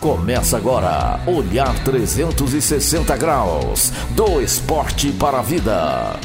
[0.00, 6.20] Começa agora, Olhar 360 Graus, do esporte para a vida.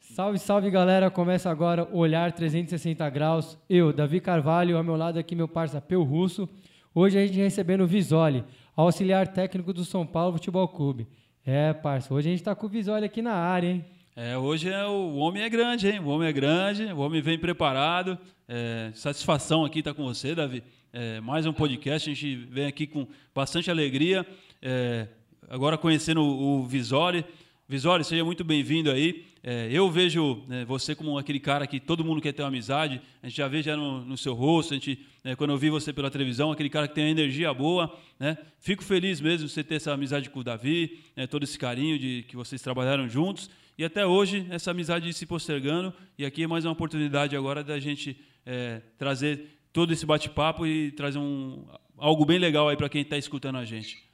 [0.00, 1.08] Salve, salve galera!
[1.08, 3.56] Começa agora Olhar 360 Graus.
[3.70, 6.48] Eu, Davi Carvalho, ao meu lado aqui meu parceiro Peu Russo.
[6.92, 8.44] Hoje a gente recebendo o Visoli,
[8.76, 11.06] auxiliar técnico do São Paulo Futebol Clube.
[11.46, 13.84] É, parça, hoje a gente tá com o Visoli aqui na área, hein?
[14.16, 16.00] É, hoje é, o homem é grande, hein?
[16.00, 18.18] O homem é grande, o homem vem preparado.
[18.52, 20.64] É, satisfação aqui estar com você, Davi.
[20.92, 24.26] É, mais um podcast, a gente vem aqui com bastante alegria.
[24.60, 25.06] É,
[25.48, 27.24] agora conhecendo o, o Visori.
[27.68, 29.24] Visori, seja muito bem-vindo aí.
[29.40, 33.00] É, eu vejo né, você como aquele cara que todo mundo quer ter uma amizade.
[33.22, 35.70] A gente já vê já no, no seu rosto, a gente, né, quando eu vi
[35.70, 37.96] você pela televisão, aquele cara que tem energia boa.
[38.18, 38.36] Né?
[38.58, 41.96] Fico feliz mesmo de você ter essa amizade com o Davi, né, todo esse carinho
[41.96, 43.48] de que vocês trabalharam juntos.
[43.80, 45.90] E até hoje, essa amizade se postergando.
[46.18, 50.92] E aqui é mais uma oportunidade agora da gente é, trazer todo esse bate-papo e
[50.92, 51.64] trazer um,
[51.96, 54.06] algo bem legal aí para quem está escutando a gente.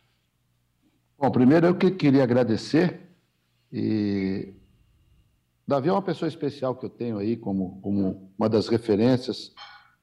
[1.18, 3.10] Bom, primeiro eu que queria agradecer.
[3.72, 4.54] E
[5.66, 9.52] Davi é uma pessoa especial que eu tenho aí como, como uma das referências.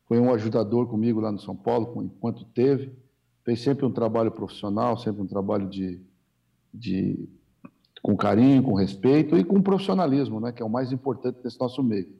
[0.10, 2.92] Foi um ajudador comigo lá no São Paulo, enquanto teve.
[3.46, 6.02] Fez sempre um trabalho profissional, sempre um trabalho de,
[6.74, 7.30] de
[8.04, 11.82] com carinho, com respeito e com profissionalismo, né, que é o mais importante nesse nosso
[11.82, 12.14] meio.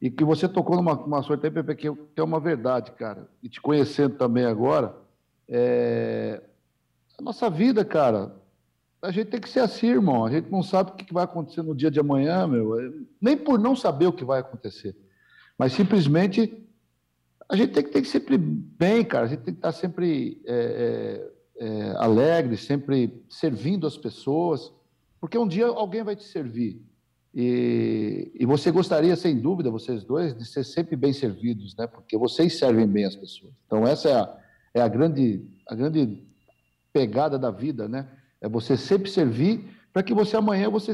[0.00, 3.26] E que você tocou numa uma sorte aí, Pepe, que é uma verdade, cara.
[3.42, 4.94] E te conhecendo também agora,
[5.48, 6.42] é...
[7.18, 8.36] a nossa vida, cara,
[9.02, 10.26] a gente tem que ser assim, irmão.
[10.26, 12.78] A gente não sabe o que vai acontecer no dia de amanhã, meu.
[12.78, 14.94] É, nem por não saber o que vai acontecer.
[15.58, 16.66] Mas simplesmente
[17.48, 19.24] a gente tem que ter sempre bem, cara.
[19.24, 24.70] A gente tem que estar sempre é, é, é, alegre, sempre servindo as pessoas.
[25.20, 26.82] Porque um dia alguém vai te servir.
[27.32, 31.86] E, e, você gostaria, sem dúvida, vocês dois, de ser sempre bem servidos, né?
[31.86, 33.52] Porque vocês servem bem as pessoas.
[33.66, 34.38] Então essa é a,
[34.74, 36.24] é a grande a grande
[36.92, 38.08] pegada da vida, né?
[38.40, 40.92] É você sempre servir para que você amanhã você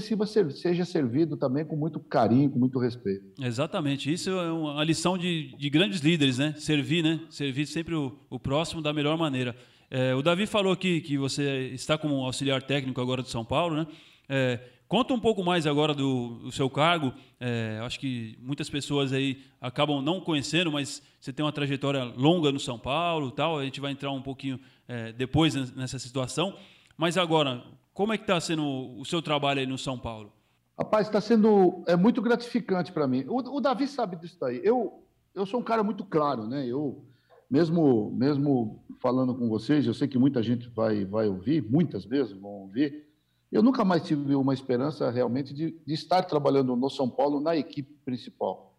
[0.51, 3.25] seja servido também com muito carinho, com muito respeito.
[3.41, 4.13] Exatamente.
[4.13, 6.55] Isso é uma lição de, de grandes líderes, né?
[6.57, 7.21] Servir, né?
[7.29, 9.55] Servir sempre o, o próximo da melhor maneira.
[9.91, 13.77] É, o Davi falou aqui que você está como auxiliar técnico agora de São Paulo,
[13.77, 13.87] né?
[14.29, 17.13] É, Conta um pouco mais agora do, do seu cargo.
[17.41, 22.53] É, acho que muitas pessoas aí acabam não conhecendo, mas você tem uma trajetória longa
[22.53, 23.59] no São Paulo, tal.
[23.59, 26.55] A gente vai entrar um pouquinho é, depois nessa situação.
[26.97, 30.33] Mas agora, como é que está sendo o seu trabalho aí no São Paulo?
[30.79, 33.25] Rapaz, está sendo é muito gratificante para mim.
[33.27, 34.61] O, o, Davi sabe disso daí.
[34.63, 35.03] Eu
[35.35, 36.65] eu sou um cara muito claro, né?
[36.65, 37.05] Eu
[37.51, 42.33] mesmo mesmo falando com vocês, eu sei que muita gente vai vai ouvir, muitas vezes
[42.33, 43.06] vão ouvir.
[43.51, 47.57] Eu nunca mais tive uma esperança realmente de, de, estar trabalhando no São Paulo na
[47.57, 48.75] equipe principal.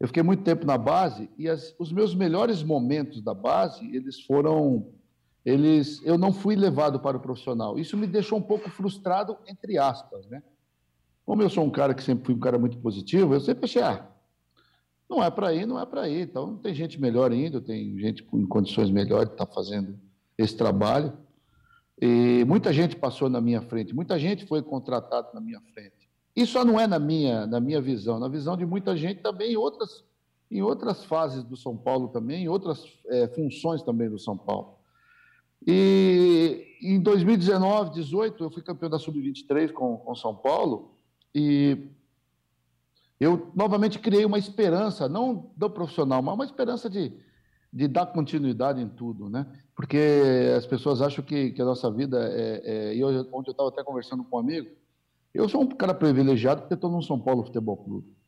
[0.00, 4.20] Eu fiquei muito tempo na base e as, os meus melhores momentos da base, eles
[4.20, 4.88] foram,
[5.44, 7.78] eles, eu não fui levado para o profissional.
[7.78, 10.42] Isso me deixou um pouco frustrado, entre aspas, né?
[11.24, 13.82] Como eu sou um cara que sempre fui um cara muito positivo, eu sempre achei,
[13.82, 14.08] ah,
[15.08, 16.22] não é para ir, não é para ir.
[16.22, 19.98] Então, tem gente melhor indo, tem gente em condições melhores que está fazendo
[20.36, 21.12] esse trabalho.
[22.00, 26.08] E muita gente passou na minha frente, muita gente foi contratada na minha frente.
[26.34, 29.52] Isso só não é na minha, na minha visão, na visão de muita gente também
[29.52, 30.04] em outras,
[30.48, 34.78] em outras fases do São Paulo também, em outras é, funções também do São Paulo.
[35.66, 40.94] E em 2019, 18, eu fui campeão da Sub-23 com, com São Paulo
[41.34, 41.88] e
[43.18, 47.12] eu novamente criei uma esperança, não do profissional, mas uma esperança de,
[47.72, 49.46] de dar continuidade em tudo, né?
[49.74, 49.98] Porque
[50.56, 52.62] as pessoas acham que, que a nossa vida é.
[52.64, 54.68] é e hoje, ontem eu estava até conversando com um amigo.
[55.32, 58.18] Eu sou um cara privilegiado porque estou no São Paulo Futebol Clube.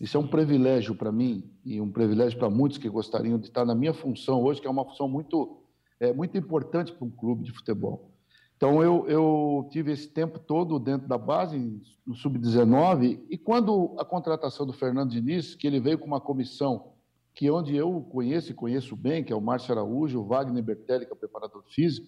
[0.00, 3.64] Isso é um privilégio para mim e um privilégio para muitos que gostariam de estar
[3.64, 5.58] na minha função hoje, que é uma função muito,
[5.98, 8.10] é, muito importante para um clube de futebol.
[8.56, 14.04] Então, eu, eu tive esse tempo todo dentro da base, no Sub-19, e quando a
[14.04, 16.91] contratação do Fernando Diniz, que ele veio com uma comissão
[17.34, 21.06] que onde eu conheço e conheço bem, que é o Márcio Araújo, o Wagner Bertelli,
[21.06, 22.06] que é o preparador físico,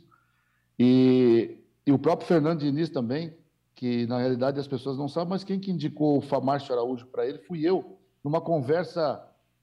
[0.78, 3.34] e, e o próprio Fernando Diniz também,
[3.74, 7.26] que na realidade as pessoas não sabem, mas quem que indicou o Márcio Araújo para
[7.26, 9.22] ele fui eu, numa conversa,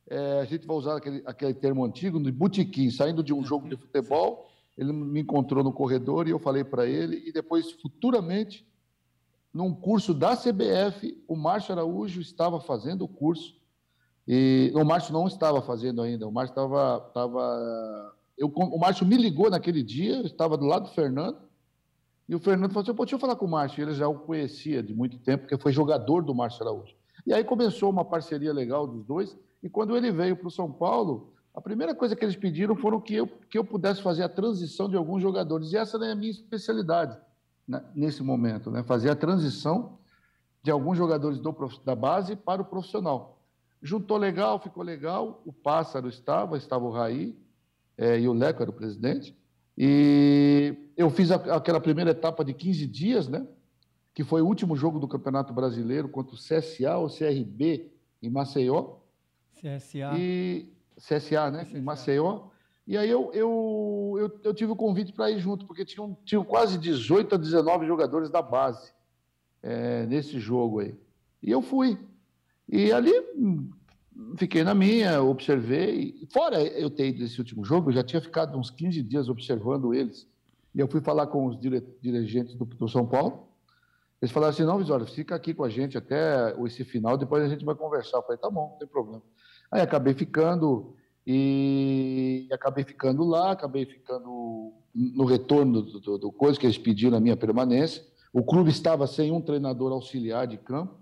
[0.09, 3.69] é, a gente vai usar aquele, aquele termo antigo, de botequim, saindo de um jogo
[3.69, 8.67] de futebol, ele me encontrou no corredor e eu falei para ele, e depois, futuramente,
[9.53, 13.60] num curso da CBF, o Márcio Araújo estava fazendo o curso
[14.33, 16.25] e o Márcio não estava fazendo ainda.
[16.25, 17.05] O Márcio estava.
[17.05, 21.37] estava eu, o Márcio me ligou naquele dia, eu estava do lado do Fernando.
[22.29, 23.81] E o Fernando falou assim: Pô, deixa eu falar com o Márcio.
[23.81, 26.95] Ele já o conhecia de muito tempo, porque foi jogador do Márcio Araújo.
[27.27, 29.37] E aí começou uma parceria legal dos dois.
[29.61, 33.01] E quando ele veio para o São Paulo, A primeira coisa que eles pediram foram
[33.01, 35.73] que eu, que eu pudesse fazer a transição de alguns jogadores.
[35.73, 37.17] E essa é a minha especialidade
[37.67, 38.81] né, nesse momento, né?
[38.81, 39.97] fazer a transição
[40.63, 41.53] de alguns jogadores do,
[41.83, 43.40] da base para o profissional.
[43.81, 45.41] Juntou legal, ficou legal.
[45.45, 47.35] O Pássaro estava, estava o Raí,
[47.97, 49.35] é, e o Leco era o presidente.
[49.77, 53.47] E eu fiz a, aquela primeira etapa de 15 dias, né?
[54.13, 57.91] Que foi o último jogo do Campeonato Brasileiro contra o CSA ou CRB
[58.21, 58.97] em Maceió.
[59.55, 60.11] CSA.
[60.17, 61.65] E CSA, né?
[61.65, 61.77] CSA.
[61.77, 62.51] Em Maceió.
[62.85, 66.43] E aí eu, eu, eu, eu tive o convite para ir junto, porque tinham, tinham
[66.43, 68.91] quase 18 a 19 jogadores da base
[69.63, 70.95] é, nesse jogo aí.
[71.41, 71.97] E eu fui.
[72.71, 73.11] E ali
[74.37, 76.15] fiquei na minha, observei.
[76.31, 79.93] Fora eu ter ido nesse último jogo, eu já tinha ficado uns 15 dias observando
[79.93, 80.27] eles.
[80.73, 81.83] E eu fui falar com os dire...
[82.01, 83.47] dirigentes do, do, São Paulo.
[84.21, 87.49] Eles falaram assim: não, Visório, fica aqui com a gente até esse final, depois a
[87.49, 88.17] gente vai conversar.
[88.17, 89.21] Eu falei: tá bom, não tem problema.
[89.69, 90.95] Aí acabei ficando
[91.27, 97.17] e acabei ficando lá, acabei ficando no retorno do, do, do coisa que eles pediram
[97.17, 98.03] a minha permanência.
[98.33, 101.00] O clube estava sem um treinador auxiliar de campo,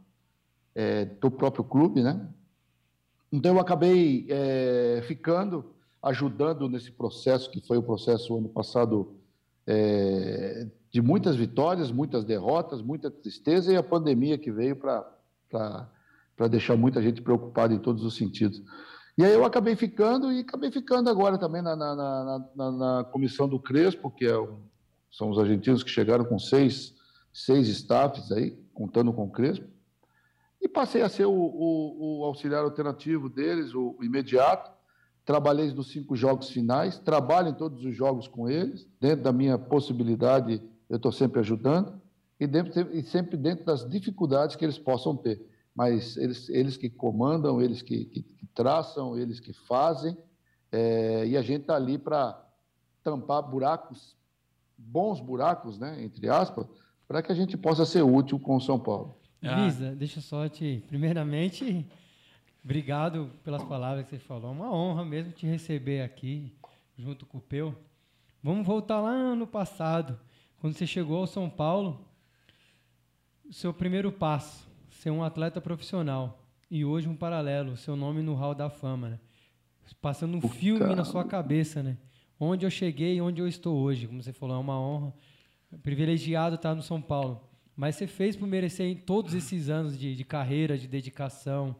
[0.75, 2.29] é, do próprio clube, né?
[3.31, 9.15] Então, eu acabei é, ficando, ajudando nesse processo, que foi o processo ano passado
[9.67, 16.75] é, de muitas vitórias, muitas derrotas, muita tristeza e a pandemia que veio para deixar
[16.75, 18.63] muita gente preocupada em todos os sentidos.
[19.15, 21.95] E aí eu acabei ficando e acabei ficando agora também na, na,
[22.55, 24.61] na, na, comissão do Crespo, que é um,
[25.11, 26.95] são os argentinos que chegaram com seis,
[27.33, 29.67] seis staffs aí, contando com o Crespo.
[30.61, 34.71] E passei a ser o, o, o auxiliar alternativo deles, o, o, imediato.
[35.23, 39.57] Trabalhei nos cinco jogos finais, trabalho em todos os jogos com eles, dentro da minha
[39.57, 42.01] possibilidade, eu estou sempre ajudando,
[42.39, 45.45] e, dentro, e, sempre dentro das dificuldades que eles possam ter.
[45.75, 50.17] Mas eles, eles que comandam, eles que, que, que traçam, eles que fazem,
[50.71, 52.43] é, e a gente está ali para
[53.03, 54.15] tampar buracos,
[54.77, 56.65] bons buracos, né, entre aspas,
[57.07, 59.18] para que a gente possa ser útil com o São Paulo.
[59.41, 59.55] Ah.
[59.55, 60.83] Lisa, deixa eu só te.
[60.87, 61.85] Primeiramente,
[62.63, 64.49] obrigado pelas palavras que você falou.
[64.49, 66.53] É uma honra mesmo te receber aqui,
[66.97, 67.73] junto com o Peu.
[68.43, 70.19] Vamos voltar lá no passado,
[70.59, 72.05] quando você chegou ao São Paulo,
[73.51, 76.45] seu primeiro passo, ser um atleta profissional.
[76.69, 79.19] E hoje um paralelo, seu nome no Hall da Fama, né?
[80.01, 80.53] Passando um Puta.
[80.53, 81.97] filme na sua cabeça, né?
[82.39, 84.07] Onde eu cheguei e onde eu estou hoje.
[84.07, 85.13] Como você falou, é uma honra.
[85.81, 87.48] Privilegiado estar no São Paulo.
[87.79, 91.73] Mas você fez por merecer em todos esses anos de, de carreira, de dedicação,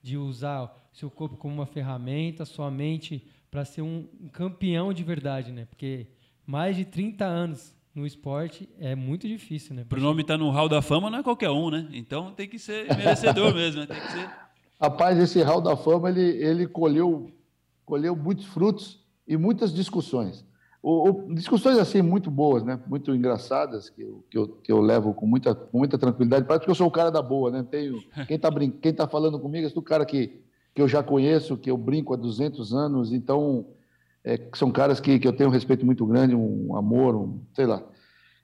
[0.00, 4.92] de usar o seu corpo como uma ferramenta, sua mente para ser um, um, campeão
[4.92, 5.64] de verdade, né?
[5.64, 6.06] Porque
[6.46, 9.84] mais de 30 anos no esporte é muito difícil, né?
[9.88, 11.88] Para o nome estar tá no hall da fama não é qualquer um, né?
[11.94, 13.86] Então tem que ser merecedor mesmo, né?
[13.88, 14.30] Tem que ser...
[14.80, 17.28] Rapaz, esse hall da fama ele, ele colheu,
[17.84, 20.46] colheu muitos frutos e muitas discussões.
[20.82, 22.80] O, o, discussões assim muito boas, né?
[22.86, 26.46] Muito engraçadas que eu, que eu, que eu levo com muita, com muita tranquilidade.
[26.46, 27.66] Parece que eu sou o cara da boa, né?
[27.70, 28.50] Tenho quem está
[28.80, 30.40] quem tá falando comigo é o cara que,
[30.74, 33.12] que eu já conheço, que eu brinco há 200 anos.
[33.12, 33.66] Então
[34.24, 37.66] é, são caras que, que eu tenho um respeito muito grande, um amor, um, sei
[37.66, 37.82] lá.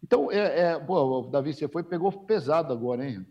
[0.03, 3.25] Então, é, é, pô, Davi, você foi pegou pesado agora, hein?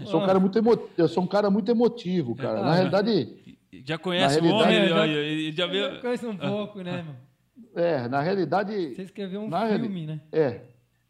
[0.00, 2.62] Eu sou um cara muito, emo, eu sou um cara muito emotivo, cara.
[2.62, 3.58] Na realidade.
[3.84, 4.76] Já conhece o homem?
[4.76, 7.31] Ele já, já, já, já conhece um pouco, né, irmão?
[7.74, 8.94] É, na realidade.
[8.94, 10.20] Você escreveu um filme, né?
[10.30, 10.62] É.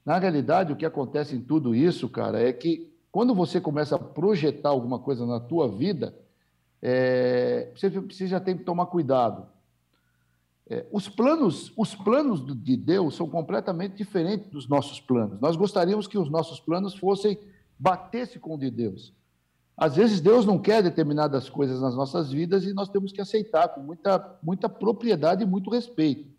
[0.05, 3.99] Na realidade, o que acontece em tudo isso, cara, é que quando você começa a
[3.99, 6.15] projetar alguma coisa na tua vida,
[6.81, 9.47] é, você, você já tem que tomar cuidado.
[10.69, 15.41] É, os planos, os planos de Deus são completamente diferentes dos nossos planos.
[15.41, 17.39] Nós gostaríamos que os nossos planos fossem
[17.79, 19.13] batesse com o de Deus.
[19.77, 23.69] Às vezes Deus não quer determinadas coisas nas nossas vidas e nós temos que aceitar
[23.69, 26.32] com muita, muita propriedade e muito respeito.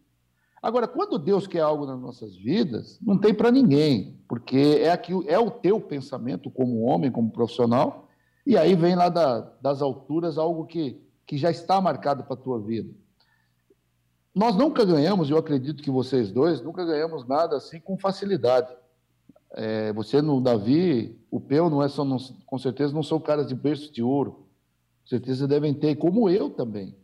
[0.64, 5.12] Agora, quando Deus quer algo nas nossas vidas, não tem para ninguém, porque é, aqui,
[5.28, 8.08] é o teu pensamento como homem, como profissional,
[8.48, 12.42] e aí vem lá da, das alturas algo que, que já está marcado para a
[12.42, 12.90] tua vida.
[14.34, 18.74] Nós nunca ganhamos, eu acredito que vocês dois, nunca ganhamos nada assim com facilidade.
[19.56, 23.48] É, você no Davi, o Peu, não é só, não, com certeza não são caras
[23.48, 24.48] de berço de ouro.
[25.02, 26.96] Com certeza devem ter, como eu também.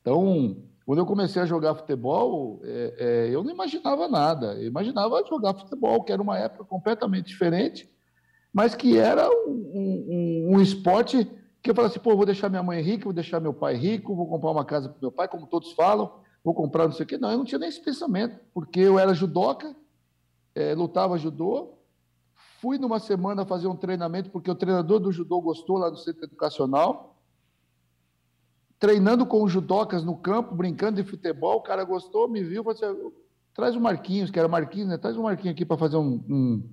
[0.00, 4.54] Então, quando eu comecei a jogar futebol, é, é, eu não imaginava nada.
[4.54, 7.88] Eu imaginava jogar futebol, que era uma época completamente diferente,
[8.52, 11.30] mas que era um, um, um esporte
[11.62, 14.16] que eu falava assim, pô, vou deixar minha mãe rica, vou deixar meu pai rico,
[14.16, 16.12] vou comprar uma casa para meu pai, como todos falam,
[16.42, 17.16] vou comprar não sei o quê.
[17.16, 19.74] Não, eu não tinha nem esse pensamento, porque eu era judoca,
[20.54, 21.74] é, lutava judô,
[22.60, 26.24] fui numa semana fazer um treinamento, porque o treinador do judô gostou lá do centro
[26.24, 27.11] educacional,
[28.82, 32.76] treinando com os judocas no campo, brincando de futebol, o cara gostou, me viu, falou
[32.76, 33.12] assim,
[33.54, 34.98] traz o Marquinhos, que era Marquinhos, né?
[34.98, 36.68] Traz o Marquinhos aqui para fazer um, um,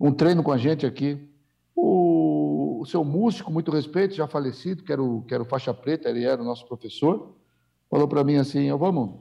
[0.00, 1.28] um, treino com a gente aqui.
[1.76, 5.74] O, o seu músico, muito respeito, já falecido, que era, o, que era o faixa
[5.74, 7.36] preta, ele era o nosso professor,
[7.90, 9.20] falou para mim assim, vamos,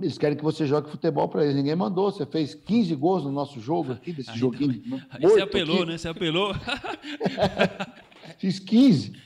[0.00, 1.54] eles querem que você jogue futebol para eles.
[1.54, 2.10] Ninguém mandou.
[2.10, 4.82] Você fez 15 gols no nosso jogo aqui, desse Aí joguinho.
[5.08, 5.86] Aí você apelou, aqui.
[5.86, 5.98] né?
[5.98, 6.52] Você apelou.
[8.38, 9.22] Fiz 15.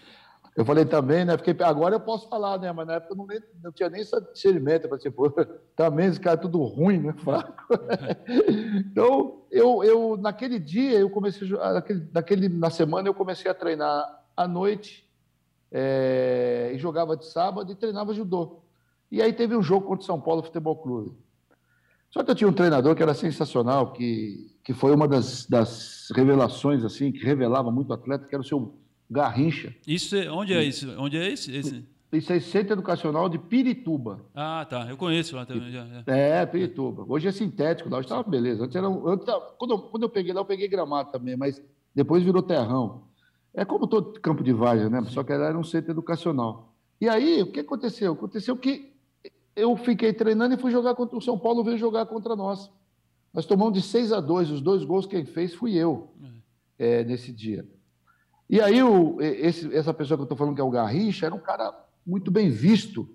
[0.57, 1.37] Eu falei também, né?
[1.37, 2.73] Fiquei, agora eu posso falar, né?
[2.73, 4.03] Mas na época eu não, nem, não tinha nem
[4.33, 5.31] discernimento para ser, pô,
[5.77, 7.15] também esse cara é tudo ruim, né?
[7.19, 7.65] Fraco.
[8.77, 14.25] então, eu, eu, naquele dia, eu comecei, naquele, naquele, na semana, eu comecei a treinar
[14.37, 15.09] à noite,
[15.71, 18.63] é, e jogava de sábado e treinava judô.
[19.11, 21.17] E aí teve um jogo contra o São Paulo Futebol Clube.
[22.11, 26.09] Só que eu tinha um treinador que era sensacional, que, que foi uma das, das
[26.15, 28.75] revelações, assim, que revelava muito atleta, que era o seu
[29.11, 29.75] Garrincha.
[29.87, 30.91] Isso é, onde é isso?
[30.99, 31.55] Onde é esse?
[31.55, 31.85] esse?
[32.13, 34.21] Isso é Centro Educacional de Pirituba.
[34.35, 34.87] Ah, tá.
[34.89, 35.71] Eu conheço lá também.
[35.71, 36.03] Já, já.
[36.07, 37.05] É, Pirituba.
[37.07, 37.99] Hoje é sintético lá.
[37.99, 38.65] Hoje estava beleza.
[38.65, 39.27] Antes era, antes,
[39.59, 41.63] quando, eu, quando eu peguei lá, eu peguei gramado também, mas
[41.95, 43.03] depois virou terrão.
[43.53, 45.03] É como todo campo de várzea, né?
[45.09, 46.75] Só que era um centro educacional.
[47.01, 48.13] E aí, o que aconteceu?
[48.15, 48.93] Aconteceu que
[49.55, 52.71] eu fiquei treinando e fui jogar contra o São Paulo, veio jogar contra nós.
[53.35, 54.51] Nós tomamos de 6 a 2.
[54.51, 56.15] Os dois gols quem fez fui eu
[56.79, 57.69] é, nesse dia.
[58.49, 61.35] E aí, o, esse, essa pessoa que eu estou falando, que é o Garrincha, era
[61.35, 61.75] um cara
[62.07, 63.07] muito bem visto,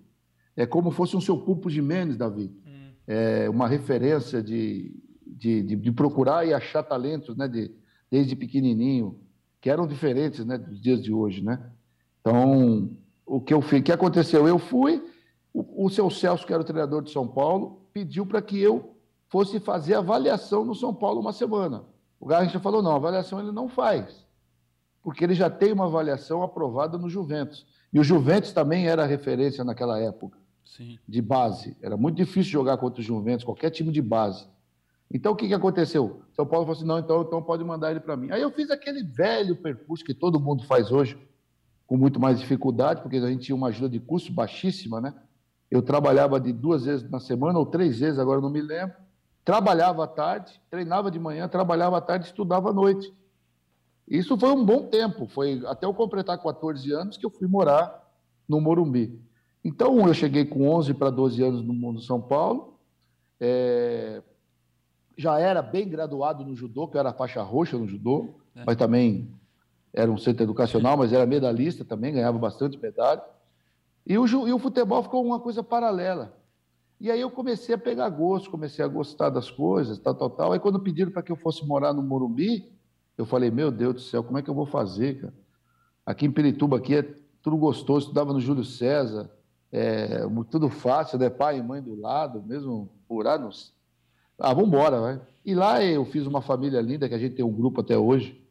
[0.56, 2.56] é como fosse um seu Pulpo de Mendes, Davi.
[2.68, 2.92] Hum.
[3.08, 7.72] É, uma referência de, de, de, de, procurar e achar talentos, né, de,
[8.12, 9.20] desde pequenininho,
[9.60, 11.44] que eram diferentes né, dos dias de hoje.
[11.44, 11.60] Né?
[12.22, 12.92] Então,
[13.26, 14.48] o que, eu fiz, que aconteceu?
[14.48, 15.04] Eu fui,
[15.52, 18.96] o, o seu Celso, que era o treinador de São Paulo, pediu para que eu
[19.30, 21.84] fosse fazer avaliação no São Paulo uma semana.
[22.20, 24.24] O Garrincha falou: não, avaliação ele não faz
[25.04, 27.66] porque ele já tem uma avaliação aprovada no Juventus.
[27.92, 30.98] E o Juventus também era referência naquela época, Sim.
[31.08, 31.76] de base.
[31.82, 34.48] Era muito difícil jogar contra o Juventus, qualquer time de base.
[35.12, 36.24] Então, o que, que aconteceu?
[36.32, 38.32] São Paulo falou assim, não, então, então pode mandar ele para mim.
[38.32, 41.16] Aí eu fiz aquele velho percurso que todo mundo faz hoje,
[41.86, 45.14] com muito mais dificuldade, porque a gente tinha uma ajuda de custo baixíssima, né?
[45.70, 48.96] Eu trabalhava de duas vezes na semana, ou três vezes, agora não me lembro.
[49.46, 53.14] Trabalhava à tarde, treinava de manhã, trabalhava à tarde, estudava à noite.
[54.08, 58.04] Isso foi um bom tempo, foi até eu completar 14 anos que eu fui morar
[58.48, 59.20] no Morumbi.
[59.64, 62.78] Então, eu cheguei com 11 para 12 anos no mundo São Paulo,
[63.40, 64.22] é...
[65.18, 68.64] já era bem graduado no judô, que eu era faixa roxa no judô, é.
[68.66, 69.32] mas também
[69.94, 73.22] era um centro educacional, mas era medalhista também, ganhava bastante medalha.
[74.06, 76.36] E o, e o futebol ficou uma coisa paralela.
[77.00, 80.52] E aí eu comecei a pegar gosto, comecei a gostar das coisas, tal, tal, tal.
[80.52, 82.72] Aí quando pediram para que eu fosse morar no Morumbi,
[83.18, 85.34] eu falei, meu Deus do céu, como é que eu vou fazer, cara?
[86.06, 89.30] Aqui em Pirituba, aqui é tudo gostoso, estudava no Júlio César,
[89.72, 91.30] é, tudo fácil, né?
[91.30, 92.90] Pai e mãe do lado, mesmo
[93.26, 93.74] anos.
[94.40, 95.22] Ah, vamos embora, vai.
[95.46, 98.42] E lá eu fiz uma família linda, que a gente tem um grupo até hoje,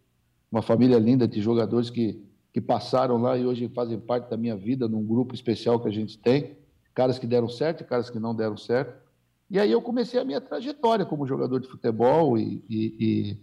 [0.51, 4.57] uma família linda de jogadores que, que passaram lá e hoje fazem parte da minha
[4.57, 6.57] vida, num grupo especial que a gente tem,
[6.95, 9.01] caras que deram certo e caras que não deram certo.
[9.51, 13.39] E aí eu comecei a minha trajetória como jogador de futebol e, e, e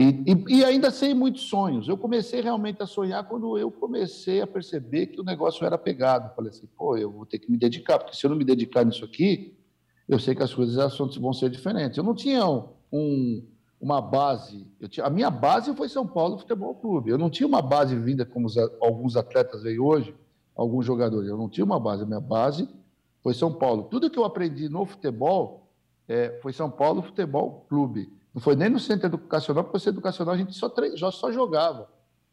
[0.00, 1.86] e, e, e, ainda sem muitos sonhos.
[1.86, 6.34] Eu comecei realmente a sonhar quando eu comecei a perceber que o negócio era pegado.
[6.34, 8.82] Falei assim, pô, eu vou ter que me dedicar, porque se eu não me dedicar
[8.82, 9.54] nisso aqui,
[10.08, 11.98] eu sei que as coisas vão ser diferentes.
[11.98, 12.42] Eu não tinha
[12.90, 13.46] um,
[13.78, 14.66] uma base.
[14.88, 17.10] Tinha, a minha base foi São Paulo Futebol Clube.
[17.10, 20.14] Eu não tinha uma base vinda como os, alguns atletas veio hoje,
[20.56, 21.28] alguns jogadores.
[21.28, 22.04] Eu não tinha uma base.
[22.04, 22.66] A minha base
[23.22, 23.82] foi São Paulo.
[23.82, 25.68] Tudo que eu aprendi no futebol
[26.08, 28.10] é, foi São Paulo Futebol Clube.
[28.34, 31.32] Não foi nem no centro educacional, porque no centro educacional a gente só, já só
[31.32, 31.88] jogava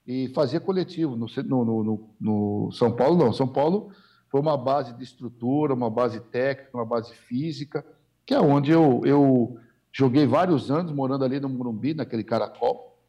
[0.06, 1.16] e fazia coletivo.
[1.16, 3.34] No, no, no, no, São Paulo, não.
[3.34, 3.92] São Paulo
[4.30, 7.86] foi uma base de estrutura, uma base técnica, uma base física,
[8.25, 9.58] que é onde eu, eu
[9.92, 13.01] joguei vários anos morando ali no Morumbi, naquele caracol,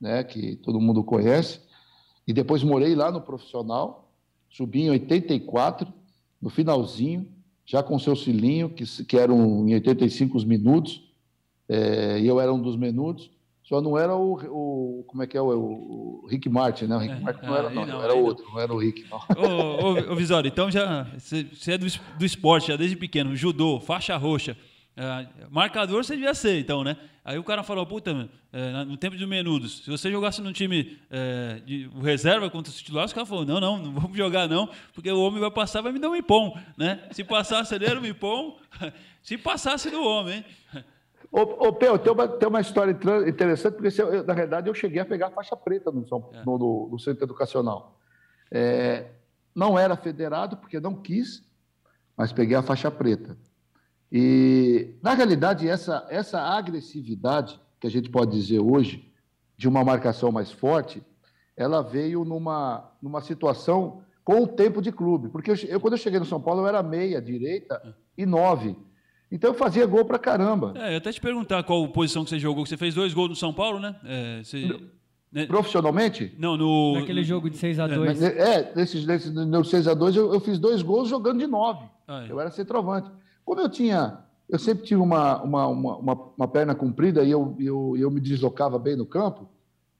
[0.00, 1.60] né, que todo mundo conhece.
[2.26, 4.10] E depois morei lá no profissional,
[4.48, 5.92] subi em 84,
[6.40, 7.28] no finalzinho,
[7.66, 11.09] já com seu cilinho, que, que eram em 85 minutos
[12.20, 13.30] e eu era um dos menudos,
[13.70, 16.96] só não era o, o como é que é, o, o Rick Martin, né?
[16.96, 18.54] O Rick é, Martin não era, não, não era outro, não.
[18.54, 19.18] não era o Rick, não.
[19.36, 21.86] Ô, ô, ô Visório, então já, você é do,
[22.18, 24.56] do esporte, já desde pequeno, judô, faixa roxa,
[24.96, 26.96] é, marcador você devia ser, então, né?
[27.24, 30.98] Aí o cara falou, puta, é, no tempo de menudos, se você jogasse num time
[31.08, 34.68] é, de reserva contra os titulares, o cara falou, não, não, não vamos jogar não,
[34.92, 37.04] porque o homem vai passar, vai me dar um ipom, né?
[37.12, 38.58] Se passasse ele era um ipom,
[39.22, 40.84] se passasse do homem, hein?
[41.32, 42.90] Ô, ô Peu, tem uma, tem uma história
[43.28, 46.44] interessante, porque eu, na verdade eu cheguei a pegar a faixa preta no, São, é.
[46.44, 47.98] no, no, no centro educacional.
[48.50, 49.06] É,
[49.54, 51.44] não era federado, porque não quis,
[52.16, 53.36] mas peguei a faixa preta.
[54.10, 59.10] E, na realidade, essa, essa agressividade, que a gente pode dizer hoje,
[59.56, 61.02] de uma marcação mais forte,
[61.56, 65.28] ela veio numa, numa situação com o tempo de clube.
[65.28, 68.76] Porque eu, eu, quando eu cheguei no São Paulo, eu era meia, direita e nove.
[69.30, 70.74] Então eu fazia gol pra caramba.
[70.76, 73.28] É, eu até te perguntar qual posição que você jogou, que você fez dois gols
[73.28, 73.94] no São Paulo, né?
[74.04, 74.68] É, você...
[75.32, 75.46] Né?
[75.46, 76.34] Profissionalmente?
[76.36, 76.94] Não, no.
[76.94, 78.20] Naquele jogo de 6x2.
[78.20, 81.86] É, é, nesses, nesses, no 6x2 eu, eu, fiz dois gols jogando de 9.
[82.08, 82.32] Ah, é.
[82.32, 83.08] Eu era centroavante.
[83.44, 84.18] Como eu tinha.
[84.48, 88.20] Eu sempre tive uma, uma, uma, uma, uma perna comprida e eu, eu, eu me
[88.20, 89.48] deslocava bem no campo.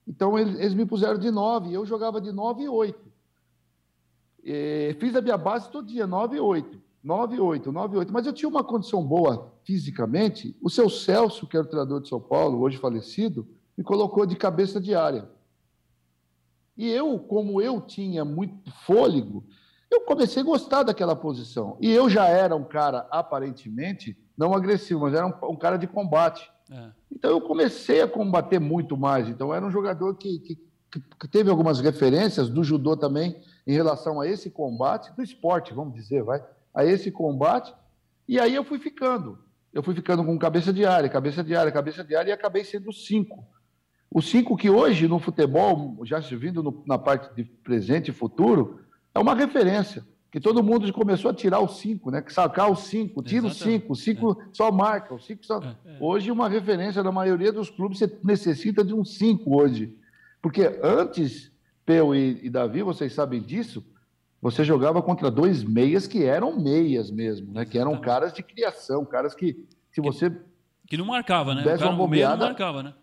[0.06, 1.72] Então eles, eles me puseram de 9.
[1.72, 2.98] Eu jogava de 9 e 8.
[4.42, 6.82] E, fiz a minha base todo dia, 9 e 8.
[7.02, 8.12] 9 e 8, 9 e 8.
[8.12, 10.56] Mas eu tinha uma condição boa fisicamente.
[10.62, 14.36] O seu Celso, que era o treinador de São Paulo, hoje falecido me colocou de
[14.36, 15.30] cabeça de área.
[16.76, 19.44] E eu, como eu tinha muito fôlego,
[19.90, 21.76] eu comecei a gostar daquela posição.
[21.80, 25.86] E eu já era um cara, aparentemente, não agressivo, mas era um, um cara de
[25.86, 26.50] combate.
[26.70, 26.90] É.
[27.10, 29.28] Então eu comecei a combater muito mais.
[29.28, 30.58] Então era um jogador que, que,
[30.90, 35.94] que, teve algumas referências do judô também em relação a esse combate, do esporte, vamos
[35.94, 36.42] dizer, vai,
[36.74, 37.72] a esse combate.
[38.28, 39.38] E aí eu fui ficando.
[39.72, 42.64] Eu fui ficando com cabeça de área, cabeça de área, cabeça de área e acabei
[42.64, 43.46] sendo cinco.
[44.12, 48.80] O 5 que hoje no futebol, já vindo no, na parte de presente e futuro,
[49.14, 50.04] é uma referência.
[50.32, 52.22] Que todo mundo começou a tirar o 5, né?
[52.22, 54.44] Que sacar o 5, tira o 5, o 5 é.
[54.52, 55.60] só marca, o 5 só.
[55.60, 55.96] É, é.
[56.00, 59.96] Hoje, uma referência na maioria dos clubes, você necessita de um 5 hoje.
[60.42, 61.50] Porque antes,
[61.84, 63.84] Peu e, e Davi, vocês sabem disso,
[64.40, 67.64] você jogava contra dois meias que eram meias mesmo, né?
[67.64, 70.34] Que eram caras de criação, caras que, se você.
[70.86, 71.62] Que não marcava, né?
[71.62, 72.94] O cara, uma bobeada, não marcava, né?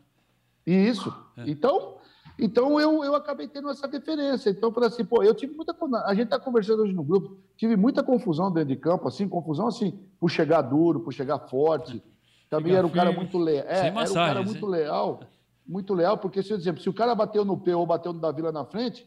[0.65, 1.13] Isso.
[1.37, 1.43] É.
[1.45, 1.97] Então,
[2.39, 4.49] então eu, eu acabei tendo essa referência.
[4.49, 5.75] Então, para assim, pô, eu tive muita.
[6.05, 9.67] A gente está conversando hoje no grupo, tive muita confusão dentro de campo, assim, confusão
[9.67, 12.01] assim, por chegar duro, por chegar forte.
[12.49, 13.65] Também era um cara muito leal.
[13.67, 15.19] É, era um cara muito leal,
[15.67, 18.41] muito leal, porque, se, exemplo, se o cara bateu no P ou bateu no Davi
[18.41, 19.05] lá na frente,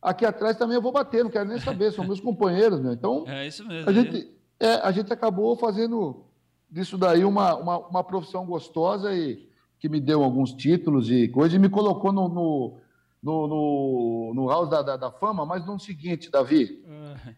[0.00, 2.92] aqui atrás também eu vou bater, não quero nem saber, são meus companheiros, meu.
[2.92, 3.88] Então, é isso mesmo.
[3.88, 6.24] A gente, é, a gente acabou fazendo
[6.70, 11.54] disso daí uma, uma, uma profissão gostosa e que me deu alguns títulos e coisas,
[11.54, 12.78] e me colocou no, no,
[13.22, 17.34] no, no, no House da, da, da, Fama, mas no seguinte, Davi, uhum.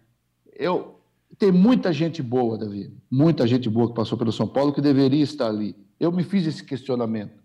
[0.55, 1.01] eu
[1.38, 5.23] tem muita gente boa, Davi, muita gente boa que passou pelo São Paulo que deveria
[5.23, 5.77] estar ali.
[5.99, 7.40] Eu me fiz esse questionamento.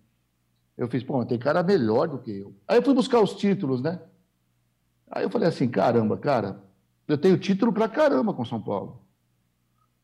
[0.78, 2.54] Eu fiz, pô, tem cara melhor do que eu.
[2.68, 4.00] Aí eu fui buscar os títulos, né?
[5.10, 6.64] Aí eu falei assim, caramba, cara,
[7.08, 9.02] eu tenho título pra caramba com São Paulo.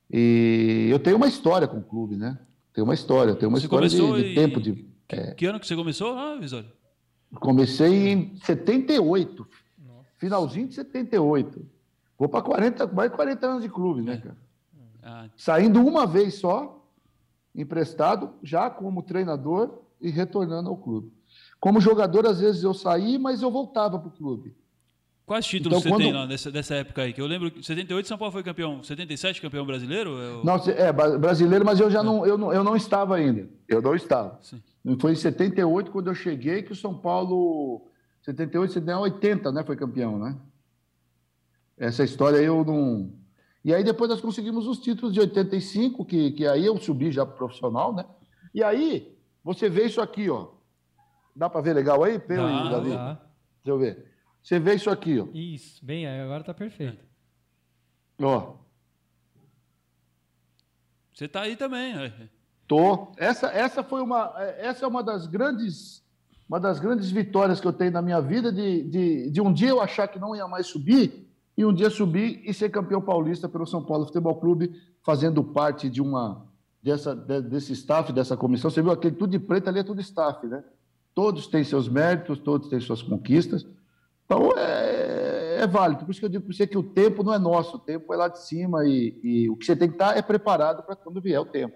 [0.10, 2.38] E eu tenho uma história com o clube, né?
[2.74, 4.88] Tem uma história, tem uma você história de, de tempo de.
[5.10, 5.34] É...
[5.34, 6.70] Que ano que você começou lá, Visório?
[7.36, 9.48] Comecei em 78.
[9.86, 10.10] Nossa.
[10.18, 11.66] Finalzinho de 78.
[12.18, 14.18] Vou para 40, mais de 40 anos de clube, né, é.
[14.18, 14.38] cara?
[15.02, 15.30] Ah.
[15.36, 16.86] Saindo uma vez só,
[17.56, 21.12] emprestado, já como treinador e retornando ao clube.
[21.60, 24.56] Como jogador, às vezes eu saí, mas eu voltava para o clube.
[25.32, 26.02] Quais títulos então, você quando...
[26.02, 27.14] tem lá dessa, dessa época aí?
[27.14, 30.10] Que eu lembro que 78 São Paulo foi campeão, 77 campeão brasileiro?
[30.10, 30.44] Eu...
[30.44, 32.04] Não, é brasileiro, mas eu já é.
[32.04, 33.48] não, eu não, eu não estava ainda.
[33.66, 34.38] Eu não estava.
[34.42, 34.62] Sim.
[35.00, 37.90] Foi em 78 quando eu cheguei que o São Paulo
[38.24, 40.36] 78, 79, 80, né, foi campeão, né?
[41.78, 43.14] Essa história aí eu não
[43.64, 47.26] E aí depois nós conseguimos os títulos de 85, que que aí eu subi já
[47.26, 48.04] pro profissional, né?
[48.54, 50.50] E aí você vê isso aqui, ó.
[51.34, 52.90] Dá para ver legal aí, Pedro e Davi?
[52.90, 53.18] Deixa
[53.68, 54.11] eu ver.
[54.42, 55.28] Você vê isso aqui, ó.
[55.34, 57.04] Isso, bem, agora tá perfeito.
[58.22, 58.56] Ó.
[61.14, 61.94] Você tá aí também,
[62.68, 63.12] Tô.
[63.18, 66.04] Essa, essa foi uma, essa é uma das grandes,
[66.48, 69.70] uma das grandes vitórias que eu tenho na minha vida de, de, de um dia
[69.70, 71.28] eu achar que não ia mais subir
[71.58, 74.74] e um dia subir e ser campeão paulista pelo São Paulo Futebol Clube,
[75.04, 76.48] fazendo parte de uma
[76.82, 78.72] dessa desse staff, dessa comissão.
[78.72, 80.64] Você viu aquele tudo de preto ali é tudo staff, né?
[81.14, 83.66] Todos têm seus méritos, todos têm suas conquistas.
[84.32, 86.06] Então, é, é, válido.
[86.06, 88.14] Por isso que eu digo para você que o tempo não é nosso, o tempo
[88.14, 90.96] é lá de cima e, e o que você tem que estar é preparado para
[90.96, 91.76] quando vier o tempo.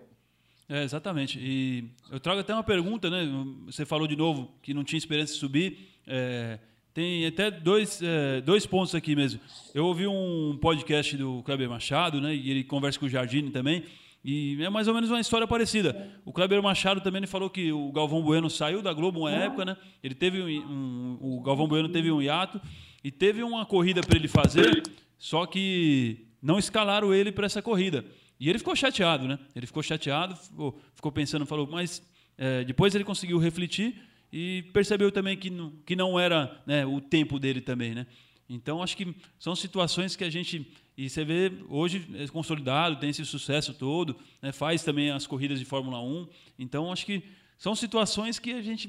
[0.70, 1.38] É, exatamente.
[1.38, 3.30] E eu trago até uma pergunta, né?
[3.66, 5.90] Você falou de novo que não tinha esperança de subir.
[6.08, 6.58] É,
[6.94, 9.42] tem até dois, é, dois pontos aqui mesmo.
[9.74, 12.34] Eu ouvi um podcast do Kleber Machado, né?
[12.34, 13.84] E ele conversa com o Jardine também.
[14.28, 16.12] E é mais ou menos uma história parecida.
[16.26, 19.78] O Kleber Machado também falou que o Galvão Bueno saiu da Globo uma época, né?
[20.02, 22.60] Ele teve um, um o Galvão Bueno teve um hiato
[23.04, 24.82] e teve uma corrida para ele fazer,
[25.20, 28.04] só que não escalaram ele para essa corrida.
[28.40, 29.38] E ele ficou chateado, né?
[29.56, 32.02] Ele ficou chateado, ficou, ficou pensando, falou, mas
[32.36, 33.96] é, depois ele conseguiu refletir
[34.34, 38.08] e percebeu também que não, que não era né, o tempo dele também, né?
[38.50, 40.68] Então, acho que são situações que a gente.
[40.98, 45.60] E você vê hoje é consolidado, tem esse sucesso todo, né, faz também as corridas
[45.60, 46.28] de Fórmula 1.
[46.58, 47.24] Então, acho que
[47.58, 48.88] são situações que a gente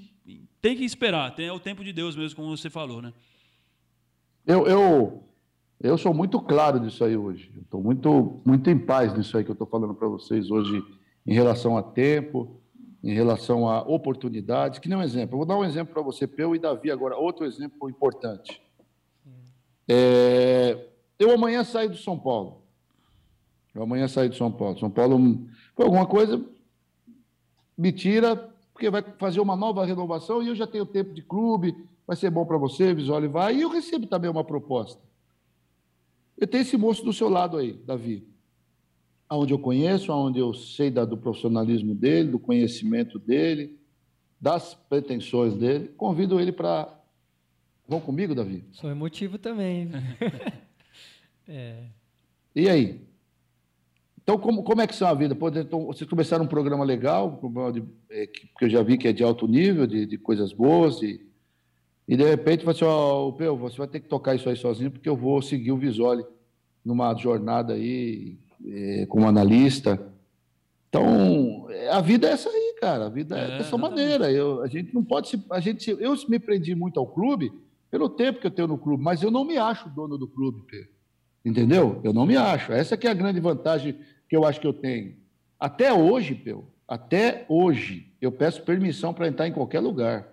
[0.61, 1.35] tem que esperar.
[1.35, 3.13] Tem é o tempo de Deus mesmo, como você falou, né?
[4.47, 5.25] Eu, eu,
[5.81, 7.53] eu sou muito claro nisso aí hoje.
[7.61, 10.83] Estou muito, muito em paz nisso aí que eu estou falando para vocês hoje
[11.27, 12.61] em relação a tempo,
[13.03, 14.79] em relação a oportunidades.
[14.79, 15.35] Que nem um exemplo.
[15.35, 17.17] Eu vou dar um exemplo para você, Peu e Davi, agora.
[17.17, 18.63] Outro exemplo importante.
[19.89, 20.89] É,
[21.19, 22.63] eu amanhã saio do São Paulo.
[23.75, 24.79] Eu amanhã saio do São Paulo.
[24.79, 26.43] São Paulo, por alguma coisa,
[27.77, 28.37] me tira,
[28.73, 31.75] porque vai fazer uma nova renovação e eu já tenho tempo de clube,
[32.07, 33.57] vai ser bom para você, Visoli vai.
[33.57, 35.01] E eu recebo também uma proposta.
[36.39, 38.27] Eu tenho esse moço do seu lado aí, Davi.
[39.29, 43.79] Aonde eu conheço, aonde eu sei da, do profissionalismo dele, do conhecimento dele,
[44.41, 45.89] das pretensões dele.
[45.97, 46.97] Convido ele para
[47.89, 48.65] Vão comigo, Davi?
[48.73, 49.91] Sou emotivo também.
[51.49, 51.85] é.
[52.55, 53.01] E aí?
[54.23, 55.37] Então, como, como é que são a vida?
[55.61, 57.41] Então, vocês começaram um programa legal,
[58.11, 61.25] é, que eu já vi que é de alto nível, de, de coisas boas, e,
[62.09, 65.09] e de repente você ó, oh, você vai ter que tocar isso aí sozinho, porque
[65.09, 66.25] eu vou seguir o Visoli
[66.85, 70.13] numa jornada aí é, como analista.
[70.89, 73.07] Então, a vida é essa aí, cara.
[73.07, 74.31] A vida é, é dessa maneira.
[74.33, 75.45] Eu, a gente não pode se.
[75.51, 77.53] A gente, eu me prendi muito ao clube
[77.91, 80.63] pelo tempo que eu tenho no clube, mas eu não me acho dono do clube,
[80.69, 80.96] Pedro.
[81.47, 82.01] Entendeu?
[82.03, 82.73] Eu não me acho.
[82.73, 83.97] Essa que é a grande vantagem
[84.29, 85.15] que eu acho que eu tenho.
[85.61, 90.27] Até hoje, Pedro, até hoje, eu peço permissão para entrar em qualquer lugar.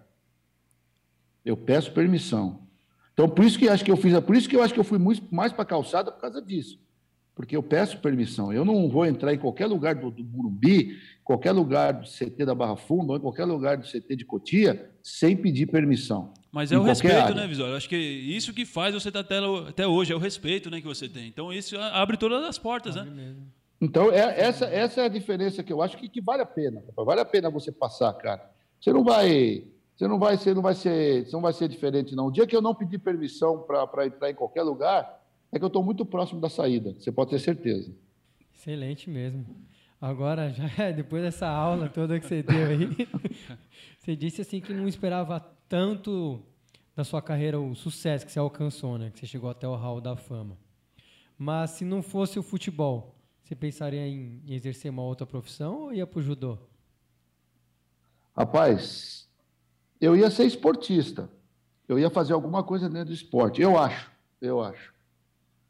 [1.46, 2.64] Eu peço permissão.
[3.14, 4.84] Então, por isso que acho que eu fiz, por isso que eu acho que eu
[4.84, 6.80] fui muito mais para calçada por causa disso.
[7.36, 8.52] Porque eu peço permissão.
[8.52, 12.56] Eu não vou entrar em qualquer lugar do, do Burumbi, qualquer lugar do CT da
[12.56, 16.34] Barra Funda, ou em qualquer lugar do CT de Cotia, sem pedir permissão.
[16.54, 17.34] Mas é o respeito, área.
[17.34, 17.76] né, Visório?
[17.76, 20.80] Acho que isso que faz você estar tá até, até hoje, é o respeito né,
[20.80, 21.28] que você tem.
[21.28, 23.24] Então, isso abre todas as portas, abre né?
[23.24, 23.48] Mesmo.
[23.82, 26.84] Então, é, essa, essa é a diferença que eu acho que, que vale a pena.
[26.96, 28.52] Vale a pena você passar, cara.
[28.80, 29.64] Você não vai.
[29.96, 32.28] Você não vai ser, não vai ser, não vai ser diferente, não.
[32.28, 35.68] O dia que eu não pedir permissão para entrar em qualquer lugar, é que eu
[35.68, 36.94] estou muito próximo da saída.
[37.00, 37.92] Você pode ter certeza.
[38.54, 39.44] Excelente mesmo.
[40.00, 43.08] Agora, já depois dessa aula toda que você deu aí,
[43.98, 46.42] você disse assim que não esperava tanto
[46.96, 49.10] da sua carreira o sucesso que você alcançou, né?
[49.12, 50.58] Que você chegou até o hall da fama.
[51.38, 56.08] Mas se não fosse o futebol, você pensaria em, exercer uma outra profissão ou ia
[56.08, 56.58] para o judô?
[58.36, 59.28] Rapaz,
[60.00, 61.30] eu ia ser esportista.
[61.88, 63.62] Eu ia fazer alguma coisa dentro do esporte.
[63.62, 64.94] Eu acho, eu acho.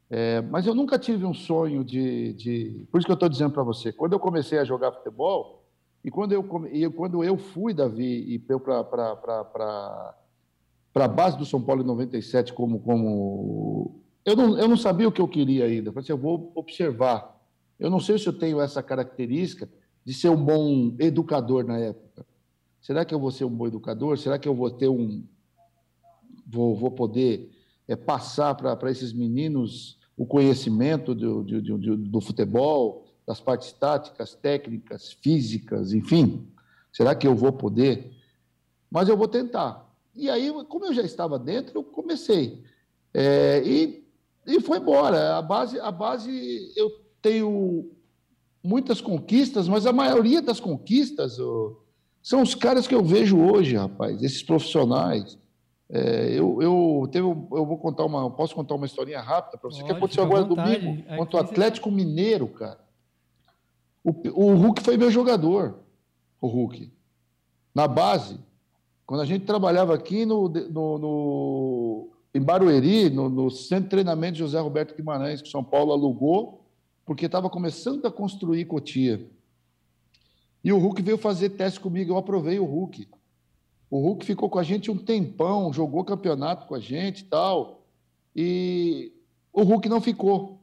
[0.10, 2.88] É, mas eu nunca tive um sonho de, de...
[2.92, 3.92] Por isso que eu estou dizendo para você.
[3.92, 5.63] Quando eu comecei a jogar futebol,
[6.04, 10.16] e quando eu, e quando eu fui, Davi, e para
[10.96, 12.80] a base do São Paulo em 97 como.
[12.80, 15.90] como eu, não, eu não sabia o que eu queria ainda.
[15.90, 17.42] Eu falei assim, eu vou observar.
[17.80, 19.70] Eu não sei se eu tenho essa característica
[20.06, 22.26] de ser um bom educador na época.
[22.82, 24.18] Será que eu vou ser um bom educador?
[24.18, 25.24] Será que eu vou ter um.
[26.46, 27.50] Vou, vou poder
[27.88, 34.34] é, passar para esses meninos o conhecimento do, do, do, do futebol, das partes táticas,
[34.36, 36.48] técnicas, físicas, enfim.
[36.92, 38.12] Será que eu vou poder?
[38.90, 39.90] Mas eu vou tentar.
[40.16, 42.64] E aí, como eu já estava dentro, eu comecei.
[43.14, 44.06] É, e,
[44.46, 45.38] e foi embora.
[45.38, 47.92] A base, a base, eu tenho
[48.64, 51.78] muitas conquistas, mas a maioria das conquistas oh,
[52.22, 55.38] são os caras que eu vejo hoje, rapaz, esses profissionais.
[55.90, 59.82] É, eu, eu, teve, eu vou contar uma, posso contar uma historinha rápida para você
[59.82, 62.80] Pode, que aconteceu agora domingo contra o Atlético Mineiro, cara.
[64.04, 65.80] O, o Hulk foi meu jogador,
[66.42, 66.92] o Hulk.
[67.74, 68.40] Na base,
[69.06, 74.34] quando a gente trabalhava aqui no, no, no em Barueri, no, no, centro de treinamento
[74.34, 76.66] de José Roberto Guimarães, que São Paulo alugou,
[77.06, 79.30] porque estava começando a construir Cotia.
[80.64, 83.08] E o Hulk veio fazer teste comigo, eu aprovei o Hulk.
[83.90, 87.86] O Hulk ficou com a gente um tempão, jogou campeonato com a gente e tal.
[88.36, 89.14] E
[89.52, 90.60] o Hulk não ficou.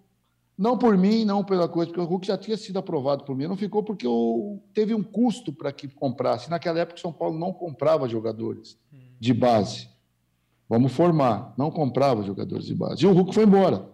[0.60, 3.46] Não por mim, não pela coisa, porque o Hulk já tinha sido aprovado por mim.
[3.46, 6.50] Não ficou porque eu, teve um custo para que comprasse.
[6.50, 8.78] Naquela época, São Paulo não comprava jogadores
[9.18, 9.88] de base.
[10.68, 11.54] Vamos formar.
[11.56, 13.02] Não comprava jogadores de base.
[13.02, 13.88] E o Hulk foi embora.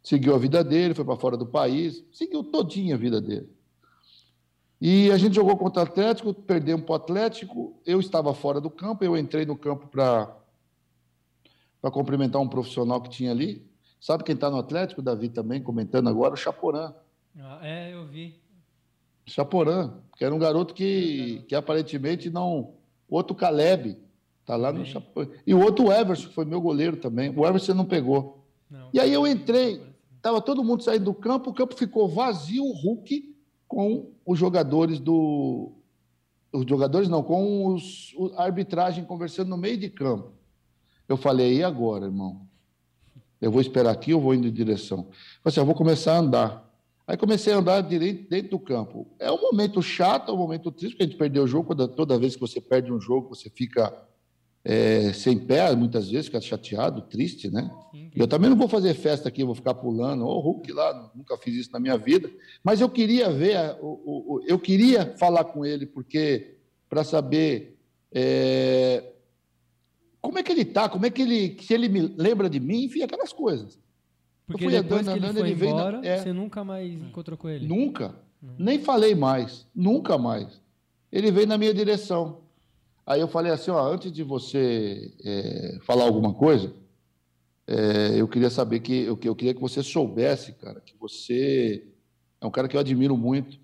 [0.00, 3.50] Seguiu a vida dele, foi para fora do país, seguiu todinha a vida dele.
[4.80, 7.82] E a gente jogou contra o Atlético, perdemos para o Atlético.
[7.84, 10.36] Eu estava fora do campo, eu entrei no campo para
[11.90, 13.66] cumprimentar um profissional que tinha ali.
[14.00, 16.34] Sabe quem está no Atlético, Davi, também, comentando agora?
[16.34, 16.94] O Chaporã.
[17.38, 18.40] Ah, é, eu vi.
[19.26, 22.74] Chaporã, que era um garoto que, que aparentemente não.
[23.08, 23.98] Outro Caleb.
[24.44, 25.32] Tá lá no Chapecoense.
[25.44, 27.30] E o outro, Everson, que foi meu goleiro também.
[27.36, 28.44] O Everson não pegou.
[28.70, 28.90] Não.
[28.92, 29.82] E aí eu entrei,
[30.22, 33.34] tava todo mundo saindo do campo, o campo ficou vazio, o Hulk
[33.66, 35.72] com os jogadores do.
[36.52, 40.32] Os jogadores não, com os, a arbitragem conversando no meio de campo.
[41.08, 42.45] Eu falei, e agora, irmão?
[43.46, 44.98] Eu vou esperar aqui ou vou indo em direção?
[44.98, 45.14] Eu falei
[45.46, 46.66] assim, eu vou começar a andar.
[47.06, 49.06] Aí comecei a andar direito dentro do campo.
[49.20, 51.68] É um momento chato, é um momento triste, porque a gente perdeu o jogo.
[51.74, 53.96] Toda, toda vez que você perde um jogo, você fica
[54.64, 57.70] é, sem pé, muitas vezes, fica chateado, triste, né?
[57.92, 60.26] Sim, Eu também não vou fazer festa aqui, vou ficar pulando.
[60.26, 62.28] Ô, Hulk lá, nunca fiz isso na minha vida.
[62.64, 66.56] Mas eu queria ver, a- o- o- o- eu queria falar com ele, porque
[66.88, 67.78] para saber
[68.12, 69.12] é,
[70.26, 72.84] como é que ele tá, como é que ele, se ele me lembra de mim,
[72.84, 73.78] enfim, aquelas coisas.
[74.44, 76.18] Porque fui depois andando, que ele foi ele veio na- embora, é.
[76.18, 77.66] você nunca mais encontrou com ele.
[77.66, 78.14] Nunca.
[78.58, 79.66] Nem falei mais.
[79.74, 80.60] Nunca mais.
[81.12, 82.40] Ele veio na minha direção.
[83.06, 86.74] Aí eu falei assim, ó, antes de você é, falar alguma coisa,
[87.66, 91.86] é, eu queria saber que eu, que eu queria que você soubesse, cara, que você
[92.40, 93.58] é um cara que eu admiro muito.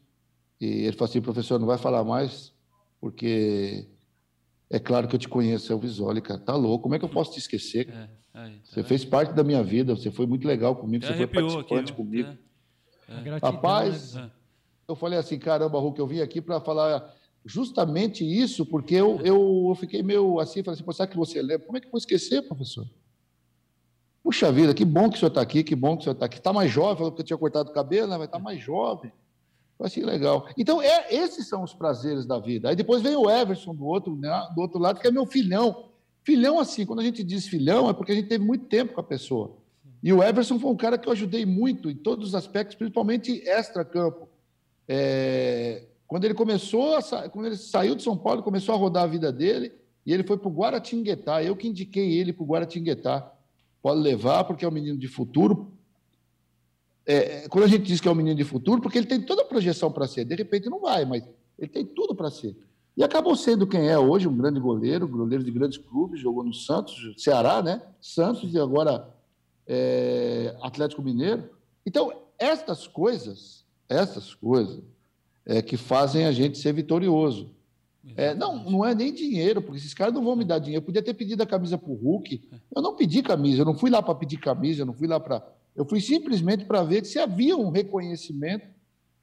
[0.61, 2.53] E ele falou assim, professor, não vai falar mais,
[3.01, 3.89] porque
[4.73, 6.41] é claro que eu te conheço, é o Visoli, cara.
[6.41, 6.85] Tá louco?
[6.85, 7.89] Como é que eu posso te esquecer?
[7.91, 8.87] É, aí, tá Você vendo?
[8.87, 11.55] fez parte da minha vida, você foi muito legal comigo, você foi arrepiou aqui.
[11.75, 11.97] participante viu?
[11.97, 12.39] comigo.
[13.07, 14.31] É, gratidão, Rapaz, né?
[14.89, 19.67] eu falei assim, caramba, Hulk, eu vim aqui para falar justamente isso, porque eu, eu,
[19.69, 21.67] eu fiquei meio assim, falei assim, Pô, será que você lembra?
[21.67, 22.87] Como é que eu vou esquecer, professor?
[24.23, 26.27] Puxa vida, que bom que o senhor está aqui, que bom que o senhor está
[26.27, 26.39] aqui.
[26.39, 28.17] Está mais jovem, falou que eu tinha cortado o cabelo, né?
[28.17, 29.13] mas está mais jovem.
[29.83, 30.47] Foi assim, legal.
[30.57, 32.69] Então, é, esses são os prazeres da vida.
[32.69, 35.89] Aí depois vem o Everson do outro, né, do outro lado, que é meu filhão.
[36.23, 39.01] Filhão, assim, quando a gente diz filhão, é porque a gente teve muito tempo com
[39.01, 39.57] a pessoa.
[40.01, 43.43] E o Everson foi um cara que eu ajudei muito em todos os aspectos, principalmente
[43.45, 44.29] extra-campo.
[44.87, 49.09] É, quando ele começou, a quando ele saiu de São Paulo, começou a rodar a
[49.09, 49.73] vida dele,
[50.07, 51.43] e ele foi para o Guaratinguetá.
[51.43, 53.33] Eu que indiquei ele para o Guaratinguetá.
[53.83, 55.72] Pode levar, porque é um menino de futuro.
[57.05, 59.43] É, quando a gente diz que é um menino de futuro, porque ele tem toda
[59.43, 60.25] a projeção para ser.
[60.25, 61.25] De repente não vai, mas
[61.59, 62.57] ele tem tudo para ser.
[62.97, 66.53] E acabou sendo quem é hoje, um grande goleiro, goleiro de grandes clubes, jogou no
[66.53, 67.83] Santos, Ceará, né?
[68.01, 69.09] Santos e agora
[69.67, 71.49] é, Atlético Mineiro.
[71.87, 74.83] Então, estas coisas, essas coisas,
[75.45, 77.51] é que fazem a gente ser vitorioso.
[78.17, 80.83] É, não, não é nem dinheiro, porque esses caras não vão me dar dinheiro.
[80.83, 82.49] Eu podia ter pedido a camisa para o Hulk.
[82.75, 85.21] Eu não pedi camisa, eu não fui lá para pedir camisa, eu não fui lá
[85.21, 85.43] para.
[85.75, 88.67] Eu fui simplesmente para ver se havia um reconhecimento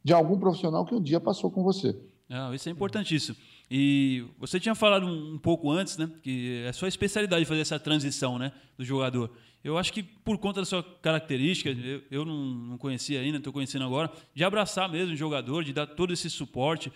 [0.04, 1.96] de algum profissional que um dia passou com você.
[2.28, 3.36] Não, isso é importantíssimo.
[3.70, 7.80] E você tinha falado um, um pouco antes, né, que é sua especialidade fazer essa
[7.80, 9.32] transição, né, do jogador.
[9.64, 13.52] Eu acho que por conta da sua característica, eu, eu não, não conhecia ainda, estou
[13.52, 16.92] conhecendo agora, de abraçar mesmo o jogador, de dar todo esse suporte.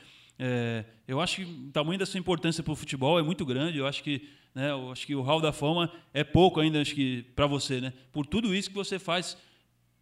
[0.45, 3.77] É, eu acho que o tamanho da sua importância para o futebol é muito grande.
[3.77, 6.93] Eu acho que, né, eu acho que o Hall da Fama é pouco ainda, acho
[6.93, 9.37] que para você, né, por tudo isso que você faz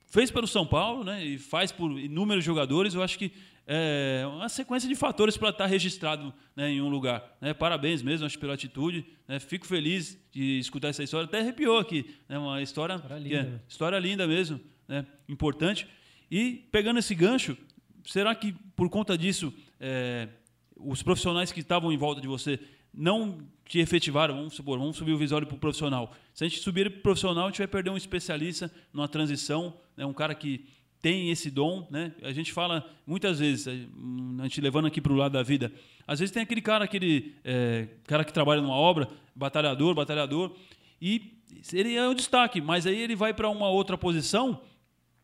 [0.07, 1.23] fez pelo São Paulo, né?
[1.23, 2.95] E faz por inúmeros jogadores.
[2.95, 3.31] Eu acho que
[3.67, 7.37] é uma sequência de fatores para estar registrado né, em um lugar.
[7.39, 7.53] Né?
[7.53, 9.05] Parabéns mesmo, acho pela atitude.
[9.27, 9.39] Né?
[9.39, 11.25] Fico feliz de escutar essa história.
[11.25, 12.37] Até arrepiou aqui, né?
[12.37, 13.63] Uma história, História é- linda.
[13.69, 15.05] história linda mesmo, né?
[15.29, 15.87] Importante.
[16.29, 17.55] E pegando esse gancho,
[18.03, 20.29] será que por conta disso é,
[20.77, 22.59] os profissionais que estavam em volta de você
[22.93, 26.13] não te efetivaram, vamos supor, vamos subir o visório para o profissional.
[26.33, 29.73] Se a gente subir para o profissional, a gente vai perder um especialista numa transição,
[29.97, 30.65] né, um cara que
[31.01, 31.87] tem esse dom.
[31.89, 32.13] Né?
[32.21, 35.71] A gente fala muitas vezes, a gente levando aqui para o lado da vida,
[36.05, 40.55] às vezes tem aquele cara, aquele é, cara que trabalha numa obra, batalhador, batalhador,
[41.01, 41.37] e
[41.73, 44.61] ele é um destaque, mas aí ele vai para uma outra posição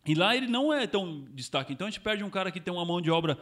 [0.06, 1.74] e lá ele não é tão destaque.
[1.74, 3.38] Então a gente perde um cara que tem uma mão de obra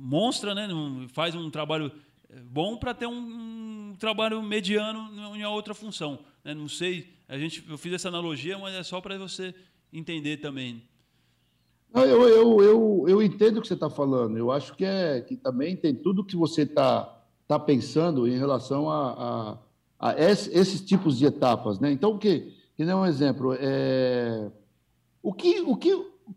[0.00, 0.66] monstra, né?
[0.68, 1.90] Não- faz um trabalho
[2.30, 6.20] eh, bom para ter um, trabalho mediano em outra função.
[6.44, 6.54] né?
[6.54, 9.52] Não sei, a gente, eu fiz essa analogia, mas é só para você
[9.92, 10.82] entender também.
[11.92, 14.36] Não, eu, eu, eu, eu entendo o que você está falando.
[14.36, 17.14] Eu acho que, é, que também tem tudo que você está
[17.48, 19.58] tá pensando em relação a,
[19.98, 21.80] a, a esse- esses tipos de etapas.
[21.80, 21.90] Né?
[21.90, 24.50] Então, o que, que nem um exemplo, é,
[25.22, 25.90] o que, o que,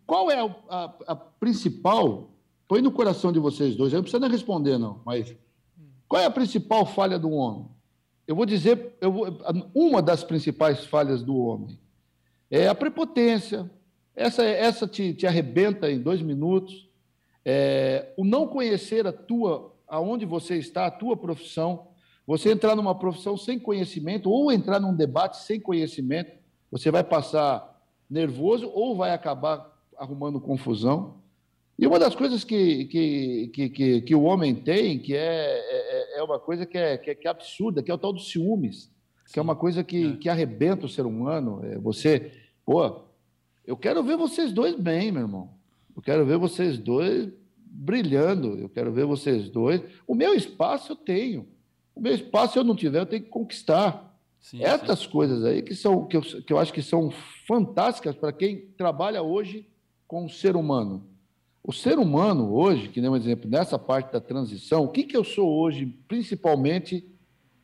[0.08, 2.31] qual é a- a principal,
[2.72, 5.36] põe no coração de vocês dois, eu não precisa nem responder, não, mas
[6.08, 7.68] qual é a principal falha do homem?
[8.26, 9.28] Eu vou dizer, eu vou,
[9.76, 11.78] uma das principais falhas do homem
[12.50, 13.70] é a prepotência,
[14.16, 16.90] essa, essa te, te arrebenta em dois minutos.
[17.44, 21.90] É, o não conhecer a tua, aonde você está, a tua profissão,
[22.26, 26.32] você entrar numa profissão sem conhecimento ou entrar num debate sem conhecimento,
[26.72, 31.21] você vai passar nervoso ou vai acabar arrumando confusão.
[31.82, 36.20] E uma das coisas que, que, que, que, o homem tem, que é, é, é
[36.20, 38.30] é uma coisa que é, que é, que é absurda, que é o tal dos
[38.30, 38.91] ciúmes,
[39.34, 40.15] que é uma coisa que, É.
[40.17, 41.60] que arrebenta o ser humano.
[41.63, 42.32] É, você,
[42.63, 43.02] pô,
[43.65, 45.50] eu quero ver vocês dois bem, meu irmão.
[45.96, 48.60] Eu quero ver vocês dois brilhando.
[48.60, 49.82] Eu quero ver vocês dois.
[50.06, 51.48] O meu espaço eu tenho.
[51.96, 54.15] O meu espaço, se eu não tiver, eu tenho que conquistar.
[54.39, 57.12] Sim, Essas coisas aí que, são, que, eu, que eu acho que são
[57.48, 59.67] fantásticas para quem trabalha hoje
[60.08, 61.11] com o ser humano.
[61.63, 65.15] O ser humano hoje, que nem um exemplo, nessa parte da transição, o que, que
[65.15, 67.06] eu sou hoje, principalmente,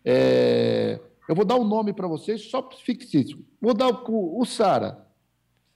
[0.05, 3.43] é, eu vou dar um nome para vocês, só fictício.
[3.59, 5.07] Vou dar o, o Sara.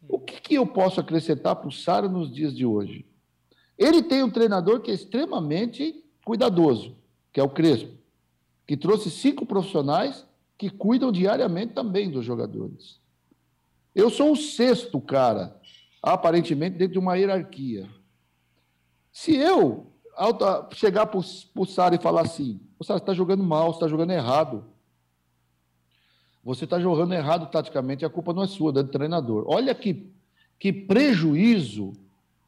[0.07, 3.05] O que, que eu posso acrescentar para o Sara nos dias de hoje?
[3.77, 6.95] Ele tem um treinador que é extremamente cuidadoso,
[7.33, 7.91] que é o Crespo,
[8.67, 10.25] que trouxe cinco profissionais
[10.57, 12.99] que cuidam diariamente também dos jogadores.
[13.95, 15.59] Eu sou o sexto cara,
[16.01, 17.89] aparentemente, dentro de uma hierarquia.
[19.11, 19.91] Se eu
[20.73, 24.11] chegar para o Sara e falar assim, o Sara está jogando mal, você está jogando
[24.11, 24.65] errado.
[26.43, 29.45] Você está jogando errado taticamente, a culpa não é sua, é do treinador.
[29.47, 30.11] Olha que,
[30.57, 31.93] que prejuízo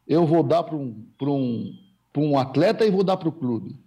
[0.07, 1.77] eu vou dar para um, pra um,
[2.11, 3.79] pra um atleta e vou dar para o clube.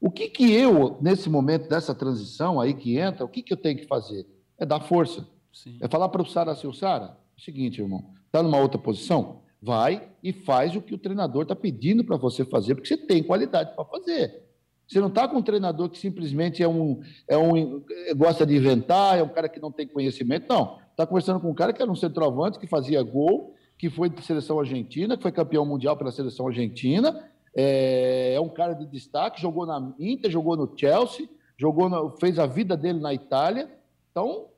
[0.00, 3.56] O que, que eu, nesse momento dessa transição aí que entra, o que, que eu
[3.56, 4.26] tenho que fazer?
[4.58, 5.26] É dar força.
[5.52, 5.78] Sim.
[5.80, 8.78] É falar para o Sara assim, o Sara, é o seguinte, irmão, está numa outra
[8.78, 9.43] posição?
[9.64, 13.22] Vai e faz o que o treinador está pedindo para você fazer, porque você tem
[13.22, 14.44] qualidade para fazer.
[14.86, 17.82] Você não está com um treinador que simplesmente é um, é um
[18.14, 20.46] gosta de inventar, é um cara que não tem conhecimento.
[20.48, 20.78] Não.
[20.90, 24.22] Está conversando com um cara que era um centroavante, que fazia gol, que foi de
[24.22, 27.26] seleção argentina, que foi campeão mundial pela seleção argentina.
[27.56, 32.44] É, é um cara de destaque, jogou na Inter, jogou no Chelsea, jogou fez a
[32.44, 33.70] vida dele na Itália.
[34.10, 34.48] Então,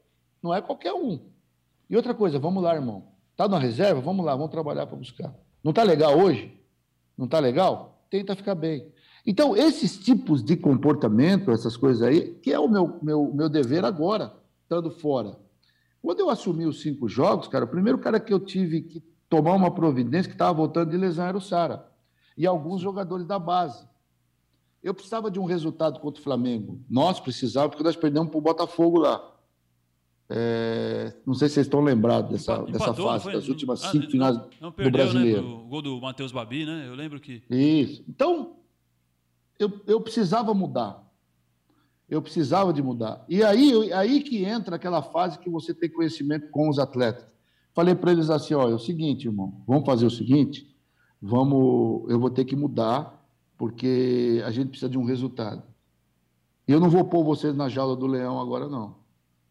[0.42, 1.20] não é qualquer um.
[1.88, 3.04] E outra coisa, vamos lá, irmão.
[3.36, 4.00] Tá na reserva?
[4.00, 5.34] Vamos lá, vamos trabalhar para buscar.
[5.62, 6.58] Não tá legal hoje?
[7.16, 8.04] Não tá legal?
[8.08, 8.92] Tenta ficar bem.
[9.26, 13.84] Então, esses tipos de comportamento, essas coisas aí, que é o meu, meu, meu dever
[13.84, 15.36] agora, estando fora.
[16.00, 19.54] Quando eu assumi os cinco jogos, cara, o primeiro cara que eu tive que tomar
[19.54, 21.90] uma providência que estava voltando de lesão era o Sara.
[22.38, 23.84] E alguns jogadores da base.
[24.82, 26.80] Eu precisava de um resultado contra o Flamengo.
[26.88, 29.35] Nós precisávamos, porque nós perdemos para o Botafogo lá.
[30.28, 33.32] É, não sei se vocês estão lembrados dessa, Empa- dessa empatou, não fase, foi?
[33.34, 35.42] das últimas Ah, cinco não- finais Não do perdeu, brasileiro.
[35.42, 35.48] né?
[35.48, 36.84] O gol do Matheus Babi, né?
[36.88, 37.42] Eu lembro que.
[37.48, 38.04] Isso.
[38.08, 38.56] Então,
[39.58, 41.04] eu, eu precisava mudar.
[42.08, 43.24] Eu precisava de mudar.
[43.28, 47.24] E aí, eu- aí que entra aquela fase que você tem conhecimento com os atletas.
[47.72, 50.74] Falei para eles assim: ó, é o seguinte, irmão, vamos fazer o seguinte,
[51.22, 53.24] vamos, eu vou ter que mudar,
[53.56, 55.62] porque a gente precisa de um resultado.
[56.66, 59.05] E eu não vou pôr vocês na jaula do leão agora, não.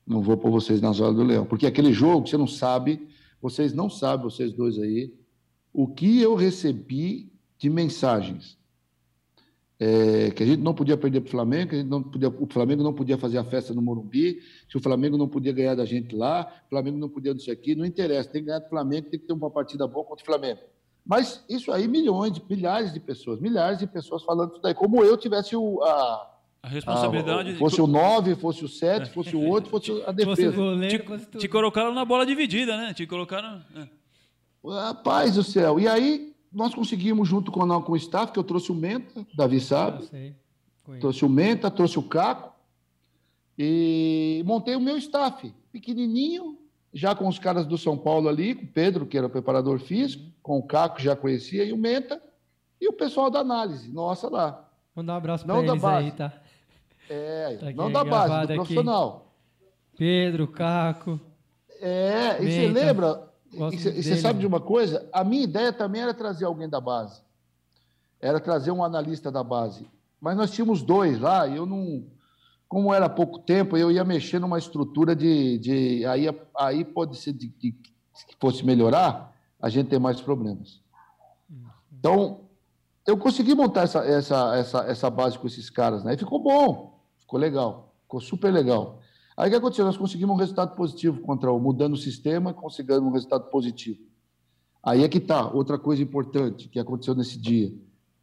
[0.06, 1.46] Não vou pôr vocês na jaula do leão.
[1.46, 3.08] Porque aquele jogo, você não sabe,
[3.42, 5.14] vocês não sabem, vocês dois aí,
[5.74, 8.58] o que eu recebi de mensagens.
[9.78, 12.30] É, que a gente não podia perder para o Flamengo, que a gente não podia,
[12.30, 14.40] o Flamengo não podia fazer a festa no Morumbi,
[14.70, 17.76] que o Flamengo não podia ganhar da gente lá, o Flamengo não podia isso aqui,
[17.76, 20.26] não interessa, tem que ganhar do Flamengo, tem que ter uma partida boa contra o
[20.26, 20.62] Flamengo.
[21.06, 25.18] Mas isso aí, milhões, milhares de pessoas, milhares de pessoas falando isso daí, como eu
[25.18, 26.35] tivesse o, a,
[26.66, 27.50] A responsabilidade.
[27.50, 30.14] a, de- fosse o 9, fosse o 7, fosse o 8, fosse a Fosse o
[30.14, 30.56] defesa.
[30.56, 31.40] goleiro, te, fosse tudo.
[31.42, 32.94] te colocaram na bola dividida, né?
[32.94, 33.62] Te colocaram.
[33.76, 33.88] é.
[34.68, 35.80] Rapaz do céu.
[35.80, 39.26] E aí, nós conseguimos, junto com, a- com o staff, que eu trouxe o Menta,
[39.36, 40.10] Davi Eu sabe,
[41.00, 42.54] trouxe o Menta, trouxe o Caco,
[43.58, 46.58] e montei o meu staff, pequenininho,
[46.94, 49.80] já com os caras do São Paulo ali, com o Pedro, que era o preparador
[49.80, 52.22] físico, com o Caco, que já conhecia, e o Menta,
[52.80, 54.68] e o pessoal da análise, nossa lá.
[54.96, 56.06] Mandar um abraço da eles base.
[56.06, 56.34] aí, tá?
[57.10, 58.56] É, Tá não da base, do gravado aqui.
[58.56, 59.34] profissional.
[59.98, 61.20] Pedro, Caco.
[61.82, 64.48] É, e você lembra, e você sabe de né?
[64.48, 65.08] uma coisa?
[65.14, 67.22] A minha ideia também era trazer alguém da base.
[68.20, 69.88] Era trazer um analista da base.
[70.20, 72.04] Mas nós tínhamos dois lá, e eu não.
[72.68, 75.58] Como era pouco tempo, eu ia mexer numa estrutura de.
[75.60, 76.26] de aí,
[76.58, 80.82] aí pode ser de, de- que fosse melhorar, a gente ter mais problemas.
[82.00, 82.42] Então,
[83.06, 86.14] eu consegui montar essa, essa, essa, essa base com esses caras, né?
[86.14, 86.95] E ficou bom,
[87.26, 89.00] ficou legal, ficou super legal.
[89.36, 89.84] Aí o que aconteceu?
[89.84, 94.00] Nós conseguimos um resultado positivo contra o mudando o sistema, conseguimos um resultado positivo.
[94.82, 97.74] Aí é que tá, outra coisa importante que aconteceu nesse dia.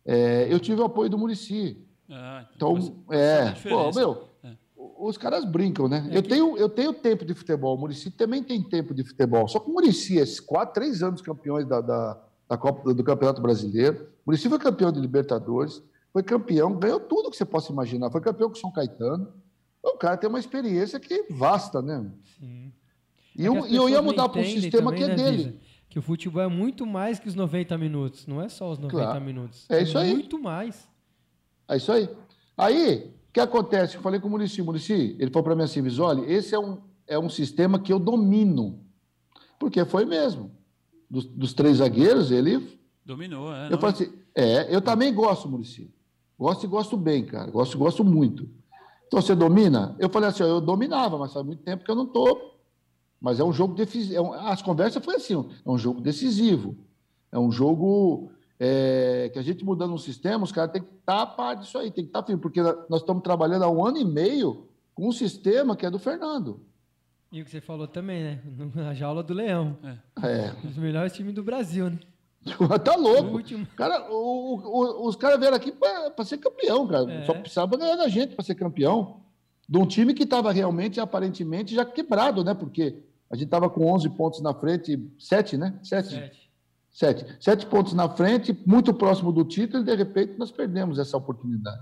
[0.06, 1.76] É, eu tive o apoio do Murici.
[2.08, 4.52] Ah, Então, faz- é, pô, meu, É.
[4.98, 6.06] os caras brincam, né?
[6.10, 9.04] É eu, que- tenho, eu tenho tempo de futebol, o Murici também tem tempo de
[9.04, 9.46] futebol.
[9.48, 13.42] Só que o Murici, esses quatro, três anos campeões da, da, da Copa do Campeonato
[13.42, 14.04] Brasileiro.
[14.24, 15.82] O Murici foi campeão de Libertadores,
[16.12, 18.10] foi campeão, ganhou tudo que você possa imaginar.
[18.10, 19.32] Foi campeão com o São Caetano.
[19.82, 22.10] O cara tem uma experiência que vasta, né?
[22.38, 22.72] Sim.
[23.36, 25.44] E É eu, eu ia não mudar para um sistema que é também, né, dele.
[25.44, 25.56] Visa?
[25.88, 28.26] Que o futebol é muito mais que os 90 minutos.
[28.26, 29.24] Não é só os 90 Claro.
[29.24, 29.66] minutos.
[29.68, 30.12] É isso aí.
[30.12, 30.88] Muito mais.
[31.68, 32.08] É isso aí.
[32.56, 33.96] Aí, o que acontece?
[33.96, 36.78] Eu falei com o Murici, Murici, ele falou para mim assim, Visoli, esse é um,
[37.06, 38.80] é um sistema que eu domino.
[39.58, 40.50] Porque foi mesmo.
[41.10, 42.78] Dos, dos três zagueiros, ele...
[43.04, 43.72] Dominou, é.
[43.72, 45.92] Eu falei assim, é, eu também gosto, Murici.
[46.42, 47.48] Gosto e gosto bem, cara.
[47.52, 48.48] Gosto e gosto muito.
[49.06, 49.94] Então, você domina?
[49.96, 52.58] Eu falei assim, eu dominava, mas faz muito tempo que eu não estou.
[53.20, 54.34] Mas é um jogo decisivo.
[54.34, 56.76] É as conversas foi assim, é um jogo decisivo.
[57.30, 61.22] É um jogo é, que a gente mudando um sistema, os caras têm que estar
[61.22, 63.98] a par disso aí, tem que estar firme, porque nós estamos trabalhando há um ano
[63.98, 64.66] e meio
[64.96, 66.60] com um sistema que é do Fernando.
[67.30, 68.42] E o que você falou também, né?
[68.74, 69.78] Na jaula do Leão.
[69.84, 70.26] É.
[70.26, 70.54] é.
[70.66, 71.98] Os melhores times do Brasil, né?
[72.84, 73.40] Tá louco.
[73.76, 77.10] Cara, o, o, os caras vieram aqui para ser campeão, cara.
[77.10, 77.24] É.
[77.24, 79.20] Só precisava ganhar da gente para ser campeão.
[79.68, 82.52] De um time que estava realmente, aparentemente, já quebrado, né?
[82.52, 85.78] Porque a gente estava com 11 pontos na frente, 7, né?
[85.82, 86.08] 7.
[86.08, 86.42] 7.
[86.92, 87.24] Sete.
[87.40, 91.80] Sete pontos na frente, muito próximo do título, e de repente nós perdemos essa oportunidade.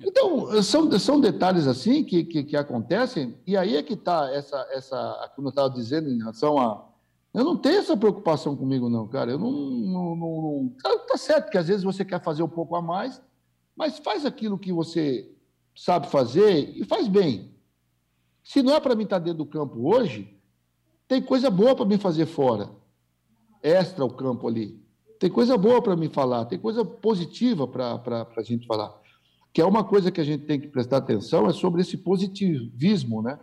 [0.00, 4.66] Então, são, são detalhes assim que, que, que acontecem, e aí é que está essa,
[4.72, 6.84] essa, como eu estava dizendo, em relação a.
[7.36, 9.30] Eu não tenho essa preocupação comigo, não, cara.
[9.30, 9.52] Eu não.
[9.52, 12.80] não, não, não tá, tá certo que às vezes você quer fazer um pouco a
[12.80, 13.20] mais,
[13.76, 15.30] mas faz aquilo que você
[15.74, 17.54] sabe fazer e faz bem.
[18.42, 20.34] Se não é para mim estar tá dentro do campo hoje,
[21.06, 22.70] tem coisa boa para mim fazer fora
[23.62, 24.82] extra o campo ali.
[25.20, 28.94] Tem coisa boa para me falar, tem coisa positiva para a gente falar.
[29.52, 33.20] Que é uma coisa que a gente tem que prestar atenção, é sobre esse positivismo,
[33.20, 33.38] né?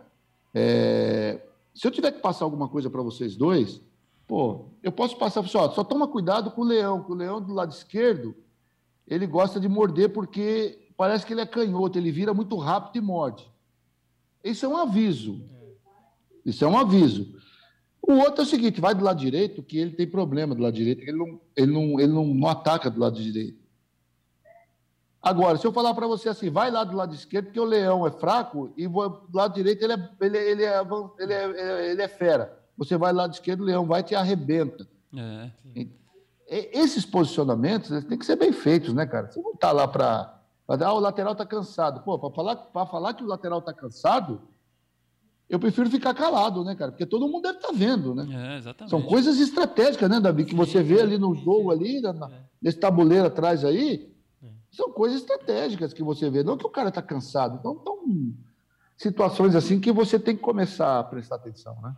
[0.52, 1.40] É,
[1.74, 3.80] se eu tiver que passar alguma coisa para vocês dois,
[4.26, 7.52] pô, eu posso passar, só, só toma cuidado com o leão, que o leão do
[7.52, 8.34] lado esquerdo,
[9.06, 13.00] ele gosta de morder porque parece que ele é canhoto, ele vira muito rápido e
[13.00, 13.50] morde.
[14.42, 15.44] Isso é um aviso.
[16.44, 17.34] Isso é um aviso.
[18.00, 20.74] O outro é o seguinte, vai do lado direito, que ele tem problema do lado
[20.74, 23.63] direito, ele não, ele não, ele não, não ataca do lado direito.
[25.24, 28.06] Agora, se eu falar para você assim, vai lá do lado esquerdo, porque o leão
[28.06, 30.80] é fraco, e do lado direito ele é, ele, ele, é,
[31.18, 32.58] ele, é, ele é fera.
[32.76, 34.86] Você vai do lado esquerdo, o leão vai e te arrebenta.
[35.16, 35.50] É.
[36.46, 39.30] Esses posicionamentos eles têm que ser bem feitos, né, cara?
[39.30, 40.38] Você não está lá para.
[40.68, 42.02] Ah, o lateral está cansado.
[42.02, 44.42] Pô, para falar, falar que o lateral está cansado,
[45.48, 46.90] eu prefiro ficar calado, né, cara?
[46.90, 48.26] Porque todo mundo deve estar tá vendo, né?
[48.30, 48.90] É, exatamente.
[48.90, 50.44] São coisas estratégicas, né, Davi?
[50.44, 52.42] Que você vê ali no jogo, ali, na, é.
[52.60, 54.13] nesse tabuleiro atrás aí.
[54.74, 56.42] São coisas estratégicas que você vê.
[56.42, 57.58] Não que o cara está cansado.
[57.58, 58.32] Então, são
[58.96, 61.94] situações assim que você tem que começar a prestar atenção, né?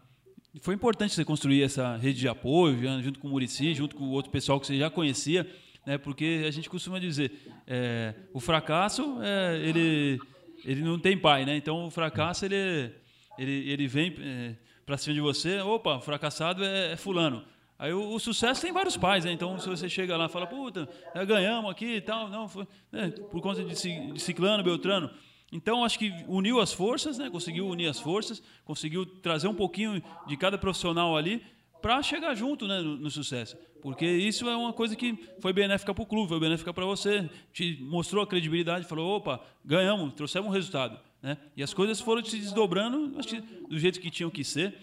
[0.60, 4.10] Foi importante você construir essa rede de apoio, junto com o Murici, junto com o
[4.10, 5.46] outro pessoal que você já conhecia,
[5.86, 5.98] né?
[5.98, 7.32] Porque a gente costuma dizer,
[7.66, 10.18] é, o fracasso, é, ele,
[10.64, 11.56] ele não tem pai, né?
[11.56, 12.90] Então, o fracasso, ele
[13.38, 14.54] ele, ele vem é,
[14.84, 17.44] para cima de você, opa, fracassado é, é fulano.
[17.78, 19.32] Aí o, o, sucesso tem vários pais, né?
[19.32, 20.88] Então, se você chega lá e fala, puta,
[21.26, 23.10] ganhamos aqui e tal, não, foi né?
[23.30, 25.10] por conta de, de Ciclano, Beltrano.
[25.52, 27.30] Então, acho que uniu as forças, né?
[27.30, 31.42] conseguiu unir as forças, conseguiu trazer um pouquinho de cada profissional ali
[31.80, 33.56] para chegar junto né, no, no, sucesso.
[33.80, 37.28] Porque isso é uma coisa que foi benéfica para o clube, foi benéfica para você,
[37.52, 40.98] te mostrou a credibilidade, falou, opa, ganhamos, trouxemos um resultado.
[41.22, 41.36] Né?
[41.56, 44.74] E as coisas foram se desdobrando acho que do jeito que tinham que ser.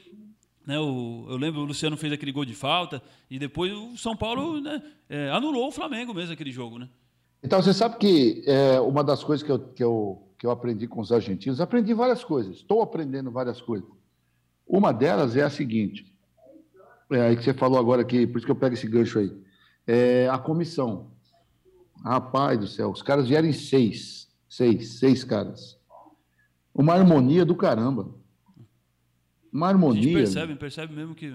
[0.65, 0.79] Né?
[0.79, 4.61] O, eu lembro o Luciano fez aquele gol de falta e depois o São Paulo
[4.61, 6.79] né, é, anulou o Flamengo mesmo aquele jogo.
[6.79, 6.89] Né?
[7.43, 10.87] Então, você sabe que é, uma das coisas que eu, que, eu, que eu aprendi
[10.87, 13.89] com os argentinos, aprendi várias coisas, estou aprendendo várias coisas.
[14.65, 16.13] Uma delas é a seguinte,
[17.11, 19.31] é aí que você falou agora aqui, por isso que eu pego esse gancho aí,
[19.85, 21.11] é a comissão.
[22.03, 25.77] Rapaz do céu, os caras vieram em seis, seis, seis caras.
[26.73, 28.09] Uma harmonia do caramba.
[29.53, 30.11] Uma harmonia.
[30.11, 31.31] A percebe, percebe mesmo que.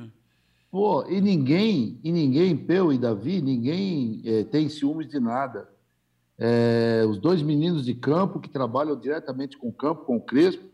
[0.71, 5.69] Pô, e ninguém, e ninguém, Peu e Davi, ninguém é, tem ciúmes de nada.
[6.37, 10.64] É, os dois meninos de campo que trabalham diretamente com o campo, com o Crespo,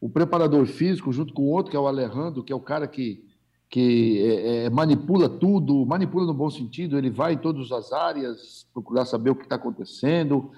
[0.00, 2.88] o preparador físico, junto com o outro, que é o Alejandro, que é o cara
[2.88, 3.24] que,
[3.70, 8.66] que é, é manipula tudo, manipula no bom sentido, ele vai em todas as áreas,
[8.74, 10.50] procurar saber o que está acontecendo,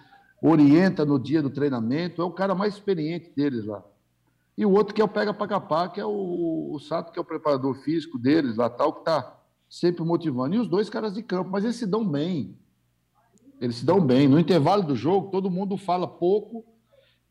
[0.43, 3.85] orienta no dia do treinamento, é o cara mais experiente deles lá.
[4.59, 7.19] E o outro que é o pega para capar, que é o, o Sato, que
[7.19, 9.39] é o preparador físico deles lá, tal, que está
[9.71, 10.57] sempre motivando.
[10.57, 12.59] E os dois caras de campo, mas eles se dão bem.
[13.61, 14.27] Eles se dão bem.
[14.27, 16.65] No intervalo do jogo, todo mundo fala pouco,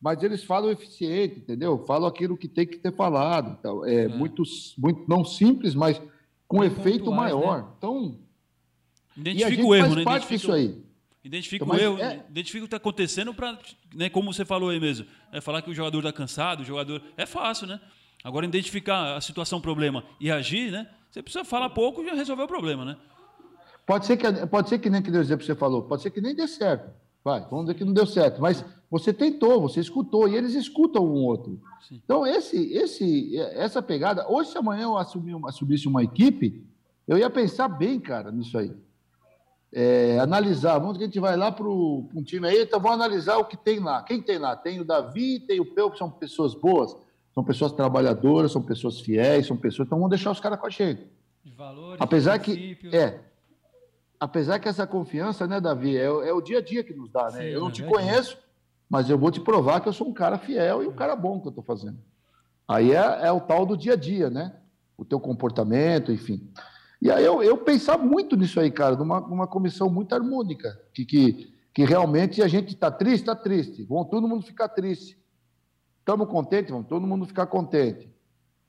[0.00, 1.84] mas eles falam eficiente, entendeu?
[1.86, 3.58] Falam aquilo que tem que ter falado.
[3.60, 4.08] Então, é, é.
[4.08, 4.42] Muito,
[4.78, 6.00] muito, não simples, mas
[6.46, 7.62] com efeito pontuais, maior.
[7.62, 7.68] Né?
[7.76, 8.18] Então,
[9.14, 10.04] Identifica o erro, faz né?
[10.04, 10.56] parte Identifica...
[10.56, 10.87] disso aí.
[11.28, 12.24] Identifica então, o erro, é...
[12.30, 13.58] identifica o que está acontecendo para,
[13.94, 17.02] né, como você falou aí mesmo, é falar que o jogador está cansado, o jogador.
[17.18, 17.78] É fácil, né?
[18.24, 20.88] Agora, identificar a situação, problema e agir, né?
[21.10, 22.96] Você precisa falar pouco e já resolver o problema, né?
[23.86, 26.20] Pode ser que, pode ser que nem que Deus que você falou, pode ser que
[26.20, 26.90] nem dê certo.
[27.22, 31.04] vai, vamos dizer que não deu certo, mas você tentou, você escutou, e eles escutam
[31.04, 31.60] um outro.
[31.86, 32.00] Sim.
[32.02, 36.66] Então, esse, esse, essa pegada, hoje, se amanhã eu assumir, assumisse uma equipe,
[37.06, 38.74] eu ia pensar bem, cara, nisso aí.
[39.72, 43.36] É, analisar, vamos que a gente vai lá para um time aí, então vamos analisar
[43.36, 44.02] o que tem lá.
[44.02, 44.56] Quem tem lá?
[44.56, 46.96] Tem o Davi, tem o Peu, que são pessoas boas,
[47.34, 49.86] são pessoas trabalhadoras, são pessoas fiéis, são pessoas.
[49.86, 51.06] Então vamos deixar os caras com a gente.
[51.44, 53.20] De valores, apesar que é,
[54.18, 57.24] apesar que essa confiança, né, Davi, é, é o dia a dia que nos dá,
[57.24, 57.42] né?
[57.42, 58.38] Sim, eu não é te conheço,
[58.88, 61.40] mas eu vou te provar que eu sou um cara fiel e um cara bom
[61.40, 61.98] que eu estou fazendo.
[62.66, 64.56] Aí é, é, o tal do dia a dia, né?
[64.96, 66.50] O teu comportamento, enfim.
[67.00, 71.04] E aí eu, eu pensava muito nisso aí, cara, numa, numa comissão muito harmônica, que,
[71.04, 75.16] que, que realmente a gente está triste, está triste, vão todo mundo ficar triste.
[76.00, 76.70] Estamos contentes?
[76.72, 78.10] Vamos todo mundo ficar contente.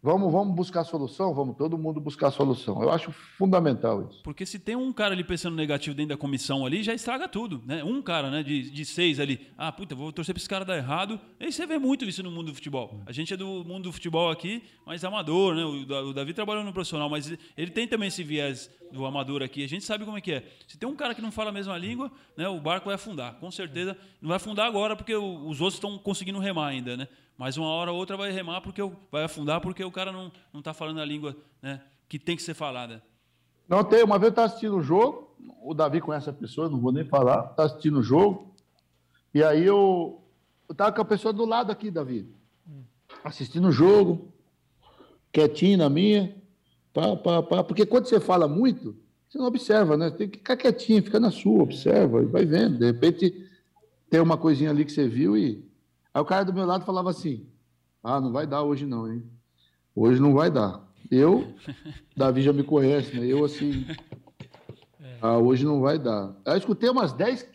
[0.01, 1.33] Vamos, vamos buscar solução?
[1.33, 2.81] Vamos todo mundo buscar solução.
[2.81, 4.21] Eu acho fundamental isso.
[4.23, 7.61] Porque se tem um cara ali pensando negativo dentro da comissão ali, já estraga tudo,
[7.65, 7.83] né?
[7.83, 9.47] Um cara, né, de, de seis ali.
[9.57, 11.19] Ah, puta, vou torcer para esse cara dar errado.
[11.37, 13.01] E você vê muito isso no mundo do futebol.
[13.05, 15.65] A gente é do mundo do futebol aqui, mas amador, né?
[15.65, 19.65] O, Davi trabalhou no profissional, mas ele tem também esse viés do amador aqui.
[19.65, 20.45] A gente sabe como é que é.
[20.65, 23.33] Se tem um cara que não fala a mesma língua, né, o barco vai afundar.
[23.33, 23.97] Com certeza.
[24.21, 27.09] Não vai afundar agora porque os outros estão conseguindo remar ainda, né?
[27.39, 30.59] Mas uma hora ou outra vai remar porque vai afundar porque o cara não não
[30.59, 33.01] está falando a língua, né, que tem que ser falada.
[33.65, 34.03] Não tem.
[34.03, 35.33] Uma vez eu estava assistindo o jogo,
[35.63, 37.51] o Davi conhece a pessoa, não vou nem falar.
[37.51, 38.53] Está assistindo o jogo
[39.33, 40.21] e aí eu
[40.69, 42.29] estava com a pessoa do lado aqui, Davi,
[43.23, 44.33] assistindo o jogo,
[45.31, 46.35] quietinho na minha,
[46.93, 47.63] pá, pá, pá.
[47.63, 48.97] Porque quando você fala muito,
[49.29, 50.11] você não observa, né?
[50.11, 52.79] Tem que ficar quietinho, fica na sua, observa e vai vendo.
[52.79, 53.49] De repente
[54.09, 55.68] tem uma coisinha ali que você viu e
[56.13, 57.47] Aí o cara do meu lado falava assim:
[58.03, 59.23] Ah, não vai dar hoje não, hein?
[59.95, 60.87] Hoje não vai dar.
[61.09, 61.53] Eu,
[62.15, 63.25] Davi já me conhece, né?
[63.25, 63.85] Eu assim.
[65.21, 66.35] Ah, hoje não vai dar.
[66.45, 67.47] Aí eu escutei umas 10,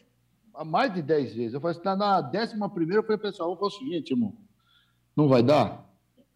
[0.67, 1.55] mais de 10 vezes.
[1.55, 4.35] Eu falei assim: na décima primeira, eu falei, pessoal, vou fazer o seguinte, irmão.
[5.17, 5.85] Não vai dar?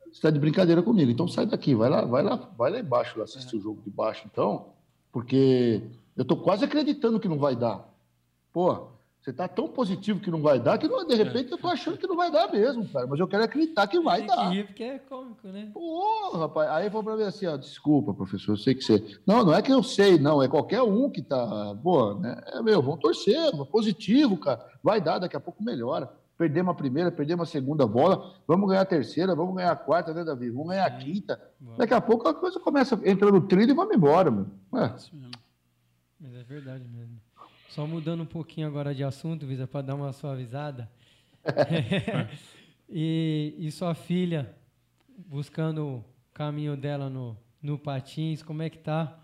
[0.05, 1.11] Você está de brincadeira comigo.
[1.11, 3.59] Então sai daqui, vai lá, vai lá, vai lá embaixo, lá, assistir é.
[3.59, 4.73] o jogo de baixo, então.
[5.13, 5.83] Porque
[6.17, 7.89] eu tô quase acreditando que não vai dar.
[8.53, 8.89] Pô,
[9.29, 12.07] você está tão positivo que não vai dar, que de repente eu estou achando que
[12.07, 13.07] não vai dar mesmo, cara.
[13.07, 14.49] Mas eu quero acreditar que vai Tem dar.
[14.49, 15.71] Que rir porque é cômico, né?
[15.73, 16.71] Pô, rapaz.
[16.71, 19.19] Aí falou para mim assim, ó, desculpa, professor, eu sei que você.
[19.27, 20.43] Não, não é que eu sei, não.
[20.43, 21.77] É qualquer um que tá.
[21.83, 22.41] Pô, né?
[22.47, 23.37] É, meu, vamos torcer,
[23.71, 24.67] positivo, cara.
[24.83, 26.11] Vai dar, daqui a pouco melhora.
[26.39, 30.15] Perdemos a primeira, perdemos a segunda bola, vamos ganhar a terceira, vamos ganhar a quarta,
[30.15, 30.49] né, Davi?
[30.49, 31.39] Vamos ganhar a quinta.
[31.77, 34.47] Daqui a pouco a coisa começa, entra no trilho e vamos embora, meu.
[34.77, 34.95] É.
[34.97, 35.33] Isso mesmo.
[36.19, 37.28] Mas é verdade mesmo.
[37.79, 40.91] Só mudando um pouquinho agora de assunto, Visa, para dar uma suavizada.
[42.91, 44.53] e, e sua filha,
[45.17, 46.05] buscando o
[46.35, 49.17] caminho dela no, no patins, como é que tá?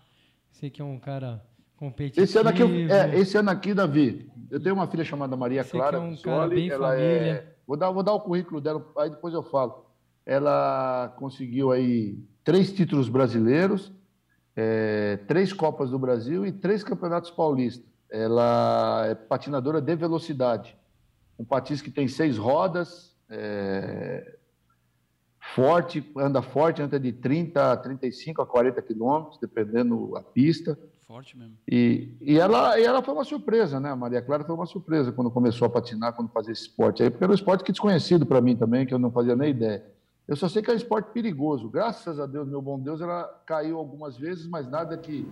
[0.49, 1.45] Você que é um cara
[1.75, 2.23] competitivo.
[2.23, 5.71] Esse ano aqui, é, esse ano aqui Davi, eu tenho uma filha chamada Maria Você
[5.71, 5.99] Clara.
[5.99, 7.31] Que é um cara bem ela é família.
[7.33, 9.85] É, vou, dar, vou dar o currículo dela, aí depois eu falo.
[10.25, 13.91] Ela conseguiu aí três títulos brasileiros,
[14.55, 20.77] é, três Copas do Brasil e três Campeonatos Paulistas ela é patinadora de velocidade.
[21.37, 24.37] Um patins que tem seis rodas, é,
[25.53, 30.79] forte, anda forte, anda de 30 a 35 a 40 quilômetros, dependendo a pista.
[31.05, 31.57] Forte mesmo.
[31.69, 33.91] E, e, ela, e ela foi uma surpresa, né?
[33.91, 37.09] A Maria Clara foi uma surpresa quando começou a patinar, quando fazia esse esporte aí,
[37.09, 39.85] porque era um esporte que desconhecido para mim também, que eu não fazia nem ideia.
[40.25, 41.69] Eu só sei que é um esporte perigoso.
[41.69, 45.29] Graças a Deus, meu bom Deus, ela caiu algumas vezes, mas nada que,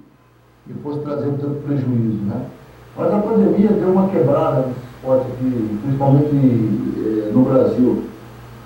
[0.66, 2.52] que fosse trazer tanto prejuízo, né?
[2.96, 8.04] Mas a pandemia deu uma quebrada nesse esporte aqui, principalmente eh, no Brasil,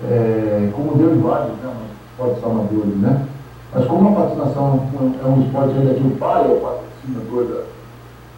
[0.04, 1.72] eh, como deu em vários né,
[2.10, 3.26] esportes amadores, né?
[3.74, 4.88] Mas como a patinação
[5.22, 7.64] é um esporte ainda que o pai é o patrocinador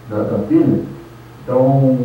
[0.09, 0.83] da, da, da filha,
[1.43, 1.99] então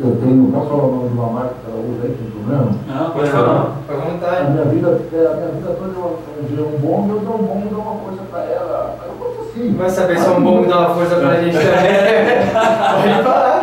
[0.00, 2.72] eu tenho, posso falar o nome de uma marca que ela usa aí, sem problema?
[2.88, 4.46] Não, pode falar, à vontade.
[4.46, 7.66] A minha vida, é, a minha vida toda eu, um bom, eu dou um bom,
[7.70, 9.31] dou uma força para ela, Sim.
[9.54, 12.42] Vai saber se é um bom dá uma força pra gente também.
[13.02, 13.62] Pode parar,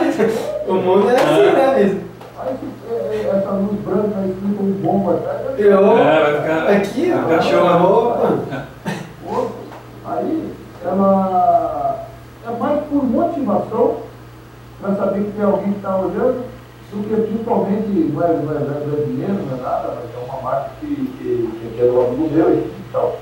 [0.67, 2.01] O mundo é assim, né, mesmo?
[2.39, 5.59] Aí essa luz branca aí fica um bom atrás.
[5.59, 6.69] Eu, é, vai ficar.
[6.69, 7.27] Aqui, ó.
[7.27, 8.39] Cachorro na roupa.
[10.05, 12.05] Aí ela
[12.47, 13.97] é mais por motivação
[14.81, 16.45] para saber que tem alguém que está olhando
[16.91, 20.31] do que principalmente não é, não é, não é dinheiro, não é nada, mas é
[20.31, 23.17] uma marca que, que, que é do amigo meu e tal.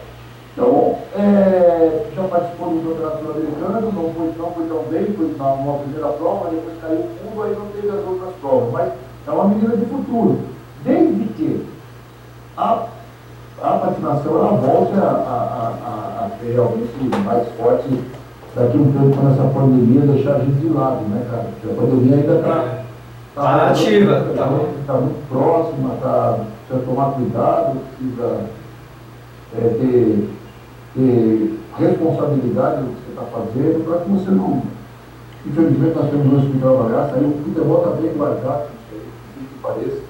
[0.53, 5.55] Então, é, já participou do campeonato sul-americano, não foi, não foi tão bem, foi na
[5.69, 8.73] uma primeira prova, depois caiu fundo, aí não teve as outras provas.
[8.73, 8.93] Mas
[9.27, 10.39] é uma menina de futuro.
[10.83, 11.65] Desde que
[12.55, 12.85] a,
[13.61, 17.87] a patinação ela volte a, a, a, a ter realmente mais forte
[18.55, 21.43] daqui um tempo com essa pandemia, deixar a gente de lado, né, cara?
[21.43, 22.87] Porque a pandemia ainda está
[23.37, 24.49] Tá, tá ativa, tá, tá,
[24.87, 28.39] tá muito próxima, tá, precisa tomar cuidado, precisa
[29.55, 30.29] é, ter,
[30.95, 34.63] ter responsabilidade do que você está fazendo, para que você não.
[35.47, 40.01] Infelizmente nós temos hoje que trabalhar, saiu, o futebol está bem guardado, que pareça.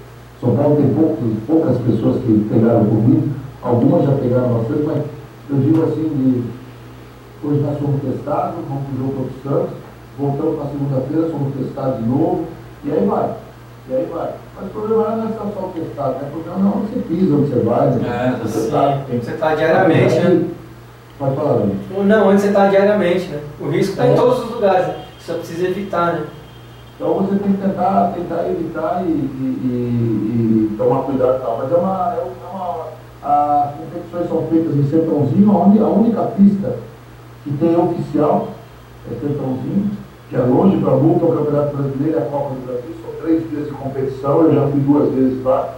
[0.42, 3.30] São Paulo tem poucos, poucas pessoas que pegaram Covid,
[3.62, 5.04] algumas já pegaram bastante, mas
[5.50, 9.78] eu digo assim, de, hoje nós fomos testados, vamos para o jogo contra o Santos,
[10.18, 12.46] voltamos na segunda-feira, somos testados de novo,
[12.84, 13.36] e aí vai.
[13.90, 14.34] E aí vai.
[14.56, 16.30] Mas o problema não é só o testado, né?
[16.30, 17.90] O problema é onde você pisa, onde você vai.
[17.92, 18.36] Né?
[18.36, 20.48] É, você tá, tem que você está diariamente, né?
[21.18, 21.68] Pode falar?
[22.06, 23.40] Não, onde você está diariamente, né?
[23.60, 24.14] O risco está é.
[24.14, 25.07] em todos os lugares, né?
[25.28, 26.26] Só precisa evitar, né?
[26.96, 31.58] Então você tem que tentar, tentar evitar e, e, e, e tomar cuidado e tal.
[31.58, 32.88] Mas é uma, é uma.
[33.22, 36.78] As competições são feitas em Centrãozinho, onde a única pista
[37.44, 38.48] que tem oficial
[39.12, 39.92] é Centrãozinho
[40.30, 42.96] que é longe para muito o Campeonato Brasileiro e a Copa do Brasil.
[43.02, 45.76] São três dias de competição, eu já fui duas vezes lá.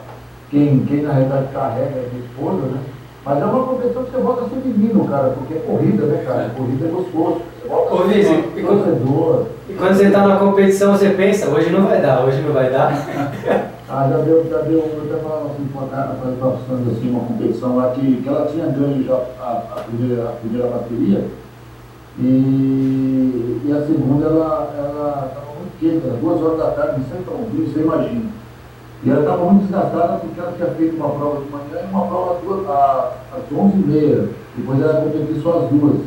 [0.52, 2.82] Quem, quem na realidade carrega é minha esposa, né?
[3.26, 6.24] Mas é uma competição que você volta a ser menino, cara, porque é corrida, né,
[6.26, 6.44] cara?
[6.44, 6.50] É.
[6.58, 7.42] Corrida é gostoso.
[7.62, 9.46] Você volta Ô, ser e torcedor.
[9.70, 12.72] E quando você está na competição, você pensa, hoje não vai dar, hoje não vai
[12.72, 12.92] dar.
[13.90, 17.26] ah, já deu, já deu, eu até falava assim com a cara, passando assim, uma
[17.26, 21.26] competição lá que, que ela tinha ganho já a, a, primeira, a primeira bateria.
[22.18, 24.64] E, e a segunda, ela
[25.28, 28.39] estava muito quente, era duas horas da tarde, sem ouvir, você imagina.
[29.04, 32.06] E ela estava muito desgastada porque ela tinha feito uma prova de manhã e uma
[32.08, 32.34] prova
[33.32, 34.28] às 11h30.
[34.58, 36.02] Depois ela competiu só às duas.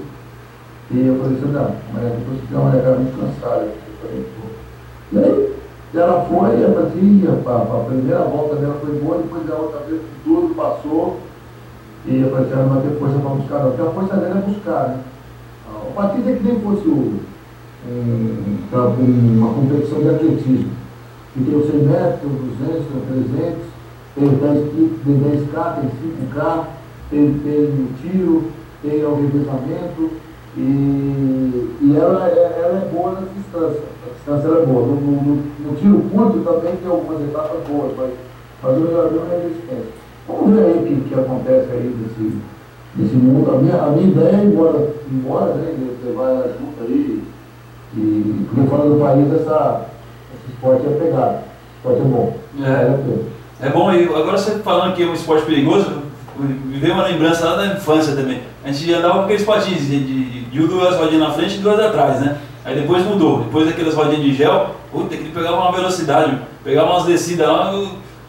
[0.91, 3.69] E eu falei assim, não, mas depois que uma mulher muito cansada.
[5.13, 5.57] E aí,
[5.95, 10.55] ela foi, e a, a, primeira volta dela foi boa, depois a outra vez tudo
[10.55, 11.19] passou.
[12.05, 14.17] E eu falei assim, ela não vai ter força para buscar não, porque a força
[14.17, 15.01] dela é buscar, né?
[15.89, 17.21] O patins é que nem fosse um,
[19.39, 20.82] uma competição de atletismo.
[21.35, 22.87] Os 100 metros, 200,
[23.35, 23.73] 300,
[24.15, 24.71] tem 10,
[25.05, 25.91] tem 10K, tem
[26.35, 26.65] 5K,
[27.11, 28.45] tem, tem tiro,
[28.83, 30.11] tem revezamento.
[30.55, 33.83] E, e ela, é, ela é boa na distância.
[34.05, 34.87] A distância é boa.
[34.87, 38.11] No, no, no, tiro curto também tem algumas etapas boas, mas,
[38.63, 40.03] mas o melhor é a resistência.
[40.29, 42.39] Vamos ver aí o que, que acontece aí desse
[42.97, 43.51] nesse mundo.
[43.51, 45.75] A minha, a minha ideia é embora, embora né,
[46.05, 47.23] levar ela junto aí,
[47.97, 49.87] e, porque fora do país essa,
[50.49, 51.39] esporte é pegado.
[51.77, 52.37] Esporte é bom.
[52.61, 56.03] É, é, é bom, e agora você falando que é um esporte perigoso,
[56.39, 58.43] me veio uma lembrança lá da infância também.
[58.65, 62.21] A gente andava com aqueles patins de, de, duas rodinhas na frente e duas atrás,
[62.21, 62.39] né?
[62.65, 66.91] Aí depois mudou, depois daquelas rodinhas de gel, puta, que ele pegava uma velocidade, pegava
[66.91, 67.73] umas descidas lá,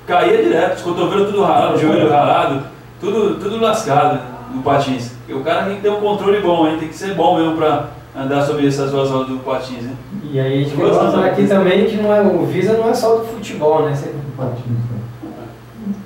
[0.07, 2.64] caía direto, os cotovelos tudo ralado, o joelho ralado,
[2.99, 4.20] tudo, tudo lascado
[4.53, 5.14] no patins.
[5.20, 6.78] Porque o cara tem que ter um controle bom, hein?
[6.80, 9.86] tem que ser bom mesmo para andar sobre essas duas rodas do patins.
[9.86, 9.97] Hein?
[10.32, 12.93] E aí a gente vai mostrar aqui também que não é, o Visa não é
[12.93, 13.95] só do futebol, né?
[13.95, 14.99] Você, patins, né?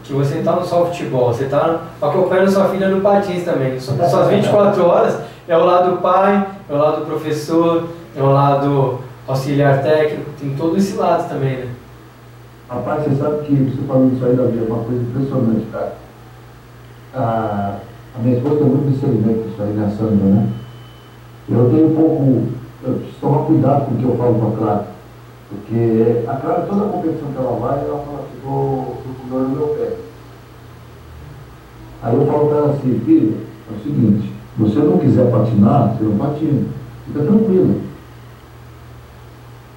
[0.04, 3.80] Que você está no só futebol, você está acompanhando sua filha no patins também.
[3.80, 9.82] Suas 24 horas é o lado pai, é o lado professor, é o lado auxiliar
[9.84, 11.68] técnico, tem todo esse lado também, né?
[12.70, 15.94] Rapaz, você sabe que você falando isso aí, Davi, é uma coisa impressionante, cara.
[17.14, 17.76] Ah,
[18.16, 20.50] a minha esposa tem muito discernimento isso aí, né, Sandra, né?
[21.50, 22.44] Eu tenho um pouco.
[22.84, 24.88] Eu preciso tomar cuidado com o que eu falo com a Clara.
[25.50, 28.38] Porque a Clara, toda a competição que ela vai, ela fala assim,
[29.30, 29.96] dor no meu pé.
[32.04, 33.38] Aí eu falo para ela assim, filha,
[33.70, 36.68] é o seguinte, se você não quiser patinar, você não patina.
[37.06, 37.76] Fica tranquila.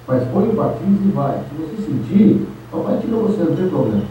[0.07, 1.39] Mas põe o patins e vai.
[1.39, 4.03] Se você sentir, papai tira você, não tem problema.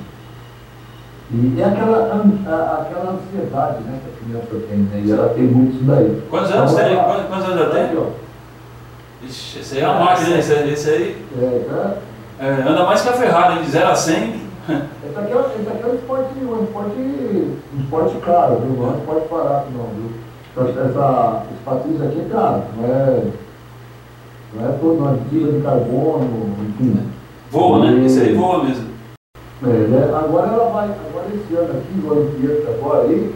[1.33, 1.99] E é aquela,
[2.47, 5.03] a, aquela ansiedade né, que tem, né?
[5.05, 6.23] E ela tem muito isso daí.
[6.29, 6.97] Quantos anos tem?
[6.97, 9.29] Quantos, quantos anos ela tem?
[9.29, 11.27] Ixi, esse aí é uma máquina, esse, esse aí.
[11.39, 11.97] É, tá?
[12.41, 14.14] é, anda mais que a Ferrari, de 0 a 100.
[14.21, 18.77] Esse aqui é, esse aqui é um esporte, um esporte, um esporte caro, viu?
[18.77, 20.11] Não é um esporte barato não, viu?
[20.57, 23.23] Essa, esse patins aqui é caro, não é,
[24.55, 27.11] não é todo uma fibra de carbono, enfim.
[27.51, 28.05] Voa, né?
[28.05, 28.91] Esse aí voa mesmo.
[29.62, 30.14] É, né?
[30.14, 33.35] Agora ela vai, agora esse ano aqui, no Olimpíada, agora aí,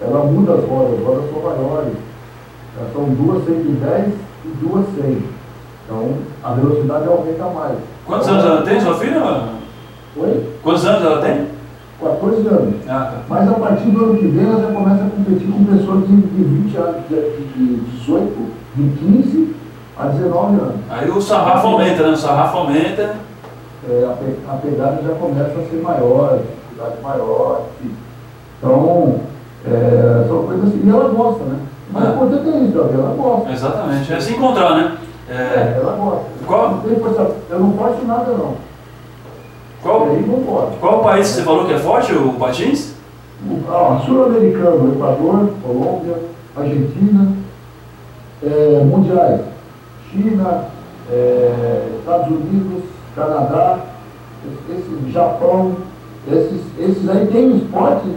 [0.00, 1.94] ela muda as rodas, as rodas são maiores.
[2.78, 5.22] Elas são duas 110 e duas 100.
[5.84, 7.78] Então a velocidade aumenta mais.
[8.06, 9.22] Quantos anos ela tem, sua filha?
[10.16, 10.46] Oi?
[10.62, 11.58] Quantos anos ela tem?
[12.00, 12.74] 14 anos.
[12.88, 13.22] Ah, tá.
[13.28, 16.16] Mas a partir do ano que vem ela já começa a competir com pessoas de,
[16.16, 19.56] de 20 anos, de, de 18, de 15
[19.98, 20.76] a 19 anos.
[20.88, 22.10] Aí o sarrafo aumenta, né?
[22.10, 23.16] O sarrafo aumenta
[23.88, 27.62] é, a, a, pegada já começa a ser maior, a dificuldade maior.
[28.58, 29.20] Então,
[29.66, 30.82] é, são coisas assim.
[30.84, 31.58] E ela gosta, né?
[31.92, 32.08] Mas é.
[32.08, 33.52] o importante é isso, ela gosta.
[33.52, 34.98] Exatamente, é se encontrar, né?
[35.28, 36.24] É, ela gosta.
[36.46, 36.70] Qual?
[36.70, 38.54] Não tem força, eu não forço nada, não.
[39.82, 40.70] Qual, E aí vamos embora.
[40.80, 42.94] qual país você falou que é forte, o Patins?
[43.68, 46.16] Ah, Sul-Americano, Equador, Colômbia,
[46.56, 47.32] Argentina,
[48.42, 49.40] é, mundiais,
[50.10, 50.64] China,
[51.10, 52.84] é, Estados Unidos,
[53.14, 53.78] Canadá,
[54.68, 55.76] esse, Japão,
[56.30, 58.08] esses, esses aí tem um esporte,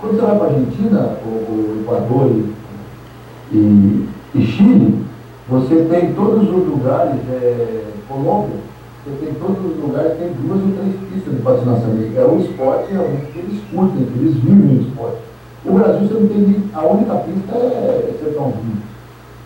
[0.00, 5.04] quando você vai para a Argentina, o, Equador e, e, e Chile,
[5.48, 8.56] você tem todos os lugares, é, Colômbia,
[9.04, 11.90] você tem todos os lugares, tem duas ou três pistas de patinação.
[12.16, 15.18] É um esporte realmente que eles curtem, que eles vivem o esporte.
[15.64, 18.82] O Brasil, você não tem a única pista é Sertãozinho.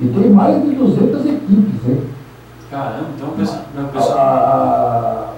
[0.01, 2.03] E tem mais de 200 equipes, hein?
[2.71, 4.17] Caramba, então o pessoal.
[4.19, 5.29] A,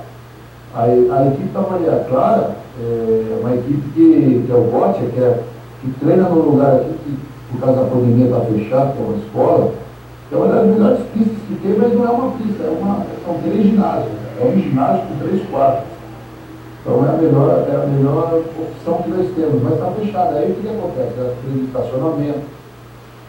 [0.74, 5.01] a, a, a equipe da Maria Clara é uma equipe que, que é o Bote,
[5.07, 5.43] que, é,
[5.81, 7.16] que treina num lugar aqui que,
[7.53, 9.72] por causa da pandemia, está fechado, que é uma escola.
[10.31, 13.39] É uma das melhores pistas que tem, mas não é uma pista, é uma, são
[13.43, 14.11] três ginásios.
[14.11, 14.27] né?
[14.41, 15.85] É um ginásio com três quadros.
[16.83, 20.37] Então é a melhor, é a melhor opção que nós temos, mas está fechado.
[20.37, 21.14] Aí o que, que acontece?
[21.14, 22.41] Precisa de estacionamento,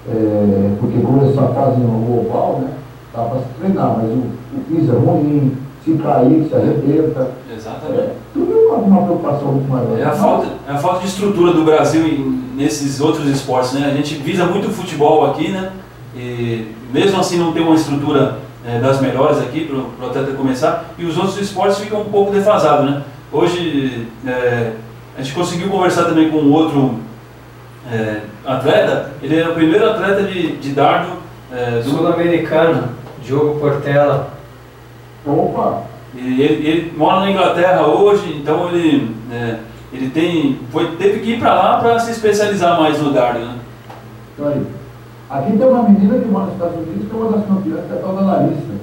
[0.09, 2.73] é, porque como eles só fazem o oval, né?
[3.15, 7.31] Dá para se treinar, mas o piso é ruim, se cair, se arrebenta.
[7.55, 8.01] Exatamente.
[8.01, 9.97] É, tudo é uma, preocupação muito maior.
[9.97, 13.89] É a, falta, é a falta de estrutura do Brasil em- nesses outros esportes, né?
[13.91, 15.71] A gente visa muito o futebol aqui, né?
[16.15, 20.85] E mesmo assim não tem uma estrutura eh, das melhores aqui para o atleta começar.
[20.97, 23.03] E os outros esportes ficam um pouco defasados, né?
[23.31, 24.73] Hoje eh,
[25.17, 26.95] a gente conseguiu conversar também com um outro
[27.91, 29.11] eh, atleta.
[29.21, 31.13] Ele é o primeiro atleta de, de dardo
[31.51, 32.89] eh, do, Sul-Americano,
[33.23, 34.36] Diogo Portela.
[35.27, 35.83] Opa!
[36.15, 39.59] Ele, ele mora na Inglaterra hoje, então ele, é,
[39.93, 43.39] ele tem, foi, teve que ir para lá para se especializar mais no dardo.
[43.39, 43.55] Né?
[44.33, 44.65] Então aí.
[45.29, 47.93] Aqui tem uma menina que mora nos Estados Unidos, que é uma das campeãs, que
[47.93, 48.77] é a tal da Larissa.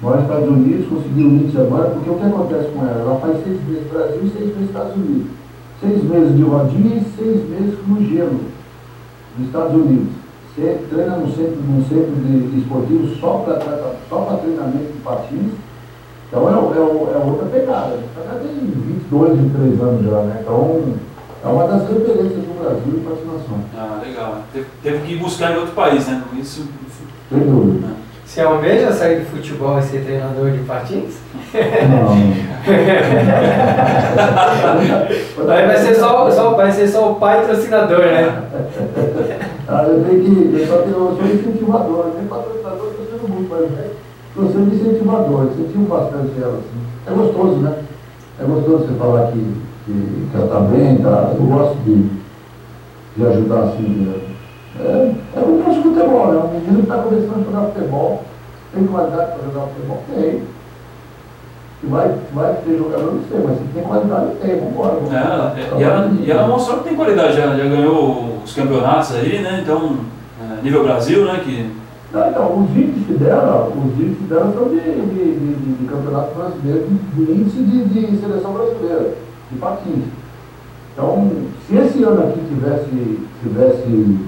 [0.00, 3.00] Mora nos Estados Unidos, conseguiu o índice agora, porque o que acontece com ela?
[3.00, 5.30] Ela faz seis meses no Brasil e seis meses nos Estados Unidos.
[5.80, 8.40] Seis meses de rodinha e seis meses no gelo,
[9.36, 10.12] nos Estados Unidos.
[10.54, 13.44] Você treina num centro, num centro de esportivo só
[14.08, 15.52] para treinamento de patins.
[16.32, 17.98] Então é, o- é, o- é outra pegada.
[18.16, 20.38] Ela tem 22, 23 anos já, né?
[20.40, 20.82] Então
[21.44, 23.58] é uma das referências do Brasil em patinação.
[23.76, 24.36] Ah, legal.
[24.50, 26.22] Teve, teve que ir buscar em outro país, né?
[26.38, 26.66] Isso,
[27.28, 27.88] Sem dúvida.
[28.24, 31.16] Você almeja sair do futebol e ser treinador de patins?
[31.52, 32.16] Não.
[35.52, 38.42] Aí vai ser só, só- vai ser só o patrocinador, né?
[39.68, 40.60] Ah, eu tenho que.
[40.60, 43.68] Eu só tenho, eu sou incentivador, nem patrocinador, estou sendo muito, mas
[44.34, 46.58] estou sendo incentivador, incentivo bastante ela.
[46.58, 46.82] Assim.
[47.06, 47.82] É gostoso, né?
[48.40, 49.54] É gostoso você falar que,
[49.84, 51.32] que, que ela está bem, tá?
[51.34, 52.08] Eu gosto de,
[53.16, 53.82] de ajudar assim.
[53.82, 54.20] né?
[54.80, 56.40] É, é como fosse futebol, né?
[56.40, 58.24] Um menino que está começando a jogar futebol,
[58.72, 60.02] tem qualidade para jogar futebol?
[60.14, 60.42] Tem.
[61.84, 64.98] Vai, vai ter jogador, não sei, mas se tem qualidade, tem, é, embora.
[65.10, 69.42] é, e, ela, e ela mostrou que tem qualidade, já, já ganhou os campeonatos aí,
[69.42, 69.60] né?
[69.64, 69.96] Então,
[70.40, 71.40] é, nível Brasil, né?
[71.44, 71.81] Que,
[72.12, 76.86] Não, então, os índices dela, os índices dela são de, de, de, de- campeonato brasileiro,
[77.14, 79.14] de índice de, de seleção brasileira,
[79.50, 80.04] de patins.
[80.92, 81.30] Então,
[81.66, 84.18] se esse ano aqui tivesse, tivesse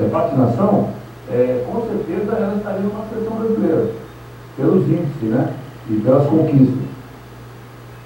[0.00, 0.90] é, patinação,
[1.28, 3.90] é, com certeza ela estaria numa seleção brasileira,
[4.56, 5.52] pelos índices, né?
[5.90, 6.78] E pelas conquistas.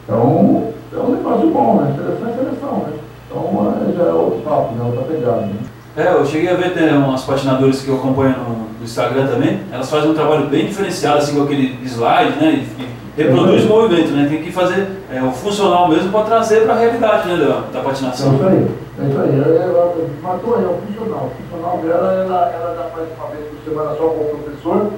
[0.05, 1.95] Então, é um negócio bom, né?
[1.95, 2.99] Seleção é seleção, né?
[3.31, 4.85] Então, é, já é outro papo, né?
[4.85, 5.57] Outra pegada, né?
[5.97, 9.61] É, eu cheguei a ver tem umas patinadoras que eu acompanho no, no Instagram também.
[9.73, 12.65] Elas fazem um trabalho bem diferenciado, assim, com aquele slide, né?
[12.79, 12.89] E, e
[13.23, 14.27] reproduz o movimento, né?
[14.29, 17.37] Tem que fazer é, o funcional mesmo para trazer para a realidade, né?
[17.37, 18.35] Da, da É patinação.
[18.35, 18.69] isso aí,
[19.01, 19.41] é isso aí.
[19.41, 21.31] Ela, ela matou aí, é o funcional.
[21.33, 24.91] O funcional dela, ela, ela já faz uma vez por semana só com o professor,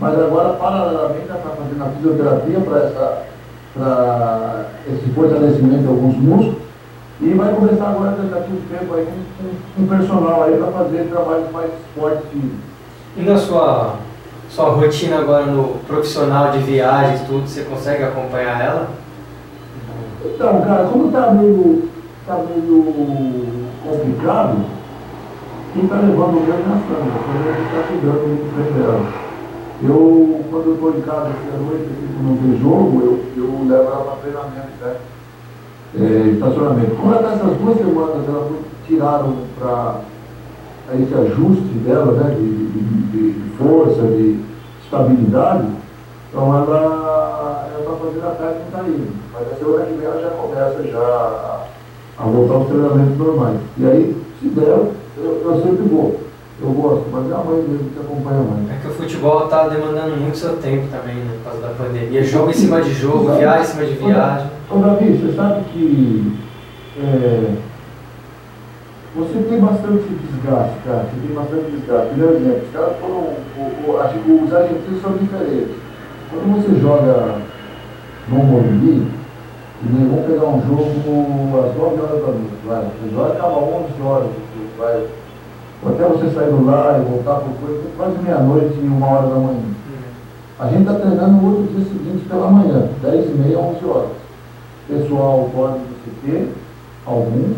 [0.00, 3.22] mas agora, paralelamente, ela está fazendo a fisioterapia para
[4.92, 6.61] esse fortalecimento de alguns músculos.
[7.22, 11.08] E vai começar agora, daqui a um tempo, aí, com, com personal aí para fazer
[11.08, 12.26] trabalhos mais fortes.
[13.16, 13.94] E na sua,
[14.50, 18.88] sua rotina agora no profissional de viagens, tudo, você consegue acompanhar ela?
[20.24, 21.88] Então, cara, como está meio,
[22.26, 24.56] tá meio complicado,
[25.74, 29.22] quem está levando o meu é a Sandra, a Sandra está cuidando muito bem dela.
[29.84, 33.24] Eu, quando eu estou em casa assim, à noite, assim, quando não tem jogo, eu,
[33.36, 34.96] eu levo ela para treinamento, né?
[35.94, 36.96] É, estacionamento.
[36.96, 38.50] Como está essas duas semanas, ela
[38.86, 40.00] tiraram para
[40.94, 42.34] esse ajuste dela, né?
[42.34, 44.40] De, de, de- força, de
[44.82, 45.68] estabilidade,
[46.28, 49.12] então ela está fazendo a não está indo.
[49.32, 51.64] Mas a semana que vem ela já começa já a,
[52.18, 53.58] a voltar aos treinamentos normais.
[53.78, 56.20] E aí, se der, eu, eu sempre vou.
[56.62, 58.66] Eu gosto, mas é a mãe mesmo que acompanha a mãe.
[58.70, 62.22] É que o futebol está demandando muito seu tempo também, né, por causa da pandemia.
[62.22, 63.38] Jogo em cima de jogo, Exato.
[63.38, 64.46] viagem em cima de viagem.
[64.70, 66.38] Ô, Davi, você sabe que
[67.00, 67.54] é,
[69.14, 71.04] você tem bastante desgaste, cara.
[71.04, 72.14] Você tem bastante desgaste.
[72.14, 73.42] Por exemplo, os caras foram.
[73.58, 75.76] O, o, os argentinos são diferentes.
[76.30, 77.38] Quando você joga
[78.28, 79.06] no Morumbi,
[79.82, 82.84] e vamos pegar um jogo às 9 horas da noite, vai.
[82.84, 84.30] O jogo acaba 11 horas,
[84.78, 85.06] vai.
[85.84, 89.26] Até você sair do lá e voltar para o coisa, quase meia-noite e uma hora
[89.26, 89.62] da manhã.
[90.60, 94.10] A gente está treinando no outro dia seguinte pela manhã, 10 e meia, 11 horas.
[94.86, 96.50] Pessoal pode do CT,
[97.04, 97.56] alguns,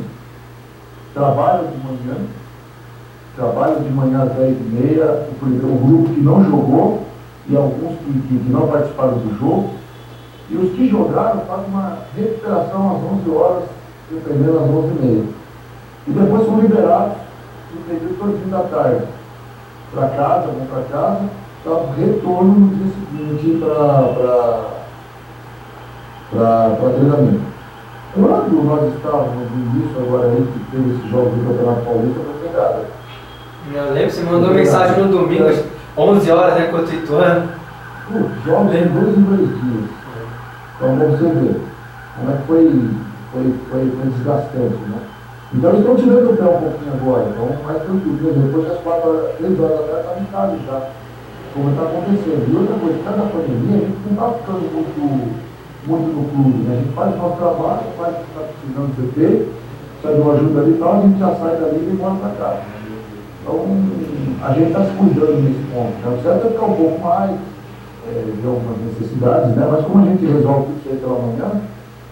[1.12, 2.16] trabalham de manhã,
[3.36, 7.02] trabalham de manhã às 10 e meia, o, o grupo que não jogou
[7.46, 9.70] e alguns que, que não participaram do jogo,
[10.48, 13.64] e os que jogaram fazem uma recuperação às 11 horas,
[14.10, 15.24] dependendo às 11 e meia.
[16.06, 17.23] E depois são liberados
[17.74, 19.04] no período todinho da tarde.
[19.92, 21.24] Para casa, vão para casa,
[21.62, 23.60] para retorno no dia seguinte
[26.30, 27.54] para treinamento.
[28.14, 32.52] Quando nós estávamos no início, agora aí, que teve esse jogo do Campeonato Paulista, tem
[32.52, 32.86] nada.
[33.74, 35.44] Eu lembro, você mandou mensagem no domingo,
[35.96, 37.48] 11 horas, né, contra o Ituano.
[38.44, 39.90] Jogos em dois em dois dias.
[40.76, 41.60] Então, vamos ver
[42.16, 42.90] como é que foi,
[43.32, 44.98] foi, foi, foi desgastante, né?
[45.52, 48.32] Então, eles estão tirando o pé um pouquinho agora, então, mais tranquilo.
[48.32, 50.88] Depois das quatro horas, três horas da tarde, estava em já,
[51.52, 52.42] como está acontecendo.
[52.48, 55.02] E outra coisa, cada pandemia, a gente não está ficando muito,
[55.86, 56.74] muito no clube, né?
[56.74, 59.52] A gente faz o nosso trabalho, faz o que está precisando ser feito,
[60.02, 62.30] sai de uma ajuda ali e tal, a gente já sai dali e volta para
[62.34, 62.62] casa.
[63.44, 63.60] Então,
[64.42, 65.94] a gente está se cuidando nesse ponto.
[66.00, 66.16] Né?
[66.18, 67.30] O certo é ficar um pouco mais,
[68.08, 69.68] é, de algumas necessidades, né?
[69.70, 71.62] mas como a gente resolve tudo isso aí pela manhã,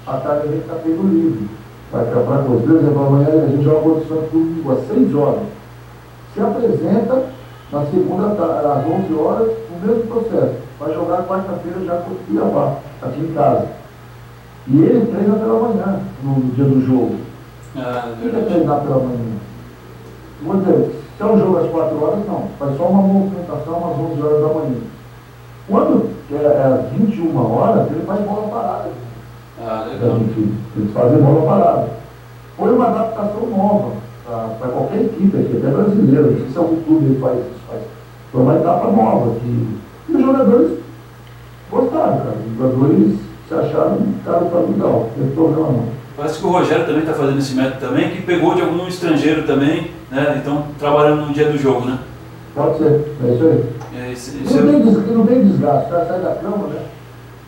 [0.06, 1.48] à tarde a gente está pego livre.
[1.92, 2.66] Vai para coisa.
[2.66, 5.42] Por exemplo, amanhã a gente joga condição de domingo às 6 horas.
[6.32, 7.22] Se apresenta
[7.70, 10.54] na segunda às 11 horas, o mesmo processo.
[10.80, 13.66] Vai jogar quarta-feira já com o Cuiabá, aqui em casa.
[14.68, 17.16] E ele treina pela manhã, no, dia do jogo.
[17.76, 19.36] Ah, é treinar pela manhã?
[20.42, 22.48] Vou dizer, se é um jogo às 4 horas, não.
[22.58, 24.80] Faz só uma movimentação às 11 horas da manhã.
[25.68, 29.01] Quando é, é 21 horas, ele faz bola parada.
[29.64, 30.20] Ah, legal.
[30.76, 31.88] Eles fazem bola parada.
[32.56, 33.92] Foi uma adaptação nova
[34.58, 36.22] para qualquer equipe, aqui, até brasileira.
[36.22, 37.60] Não sei se algum clube faz isso.
[37.68, 37.82] Faz.
[38.30, 39.34] Foi uma etapa nova.
[39.40, 40.78] Que, e os jogadores
[41.70, 42.36] gostaram, cara.
[42.50, 45.10] Os jogadores se acharam cara para legal.
[45.16, 46.02] Não tem problema não.
[46.16, 49.44] Parece que o Rogério também está fazendo esse método também, que pegou de algum estrangeiro
[49.44, 50.38] também, né?
[50.42, 51.98] Então, trabalhando no dia do jogo, né?
[52.54, 53.64] Pode ser, é isso aí.
[53.94, 56.04] É, não, tem, des, não tem desgaste, tá?
[56.04, 56.82] sai da cama, né?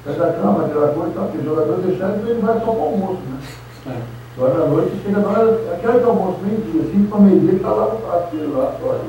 [0.04, 2.82] Sai da cama, aquela coisa, então, porque o jogador deixar ele vai só para o
[2.82, 3.38] almoço, né?
[3.86, 3.96] É.
[4.36, 7.70] Agora à noite, chega na hora, aquela que almoço, meio-dia, cinco para meio-dia, ele está
[7.70, 9.00] lá no prato dele, lá, só,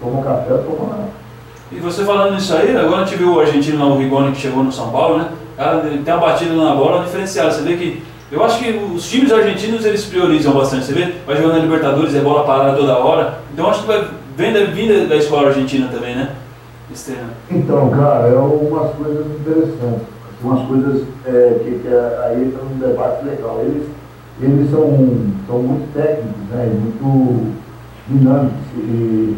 [0.00, 1.20] toma um café, toma nada.
[1.72, 4.40] E você falando nisso aí, agora a gente viu o argentino lá, o Rigoni, que
[4.40, 5.28] chegou no São Paulo, né?
[5.56, 7.52] Cara, tem uma batida na bola diferenciada.
[7.52, 8.02] Você vê que.
[8.32, 10.86] Eu acho que os times argentinos eles priorizam bastante.
[10.86, 11.14] Você vê?
[11.26, 13.40] Vai jogando na Libertadores, é bola parada toda hora.
[13.52, 16.34] Então acho que vai, vem da vinda da escola argentina também, né?
[17.50, 20.06] Então, cara, é umas coisas interessantes,
[20.42, 23.60] umas coisas é, que, que é, aí entra num debate legal.
[23.60, 23.86] Eles,
[24.40, 24.86] eles são,
[25.46, 27.52] são muito técnicos, né, muito
[28.08, 28.58] dinâmicos.
[28.76, 29.36] E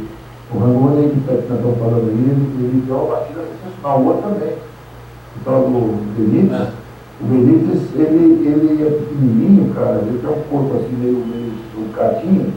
[0.53, 4.01] o Rangoni, que nós estamos falando aí, ele, deu uma batida sensacional.
[4.01, 6.61] O outro também, o tal do Benítez.
[6.61, 6.73] É.
[7.21, 11.53] O Benítez, ele, ele é pequenininho, cara, ele tem um corpo assim meio, meio
[11.95, 12.53] cadinho,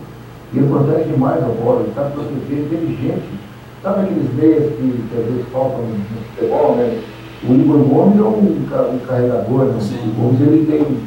[0.53, 3.45] e ele protege demais a bola, ele sabe proteger, inteligente
[3.85, 5.95] Sabe aqueles meias que, que às vezes faltam no
[6.33, 7.03] futebol, né?
[7.47, 9.79] O Igor Gomes é um, um carregador, né?
[9.79, 10.09] Sim.
[10.09, 10.97] O Gomes ele tem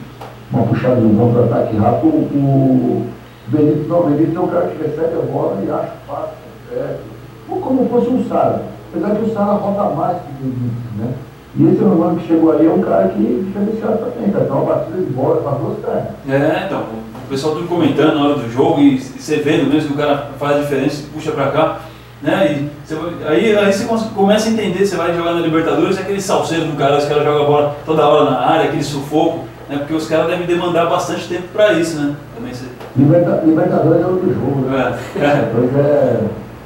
[0.52, 2.08] uma puxada de um contra-ataque rápido.
[2.08, 3.06] O,
[3.48, 6.34] Benito não, o Benito é o cara que recebe a bola e acha fácil,
[6.68, 7.00] certo?
[7.48, 8.62] Ou como fosse um Sara.
[8.92, 11.14] Apesar que o Sara roda mais que o Benito, né?
[11.56, 14.44] E esse irmão que chegou ali é um cara que é diferenciado também, cara.
[14.44, 16.08] Tem uma batida de bola as duas pernas.
[16.28, 16.82] É, então,
[17.24, 19.98] o pessoal tudo comentando na hora do jogo e, e você vendo mesmo que o
[19.98, 21.80] cara faz a diferença, puxa pra cá.
[22.22, 22.52] Né?
[22.52, 22.96] E você,
[23.26, 26.76] aí, aí você começa a entender, você vai jogar na Libertadores, é aquele salseiro do
[26.76, 29.78] cara, os caras jogam a bola toda hora na área, aquele sufoco, né?
[29.78, 32.16] porque os caras devem demandar bastante tempo para isso, né?
[32.34, 32.66] Também você...
[32.96, 34.98] Liberta, Libertadores é outro jogo, né?
[35.16, 35.20] É.
[35.20, 36.24] É,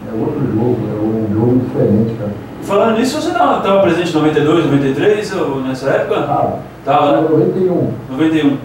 [0.08, 2.32] é outro jogo, é um jogo diferente, cara.
[2.62, 6.20] Falando nisso, você estava presente em 92, 93, ou nessa época?
[6.20, 6.58] Estava.
[6.84, 7.28] Tava, né?
[7.28, 7.92] 91.
[8.10, 8.58] 91.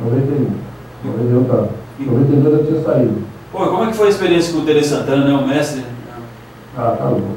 [0.00, 0.50] 91.
[1.04, 1.64] 91 tá.
[1.98, 3.22] 92 eu tinha saído.
[3.50, 5.34] Pô, como é que foi a experiência com o Tere Santana, né?
[5.34, 5.84] O mestre?
[6.76, 7.28] Ah, tá louco.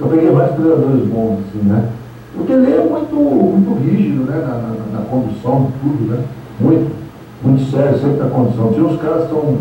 [0.00, 1.88] Eu peguei vários treinadores bons, assim, né?
[2.36, 4.36] Porque ele é muito, muito rígido, né?
[4.36, 6.24] Na, na, na condução tudo, né?
[6.60, 6.94] Muito,
[7.42, 8.72] muito sério, sempre na condução.
[8.72, 9.58] Tinha uns caras que são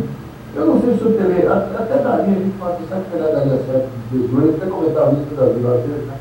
[0.55, 3.61] Eu não sei se o Tele, até daria, a gente fala que sabe Pelé daria
[3.65, 6.13] certo nos dois, até comentava isso da Vila né?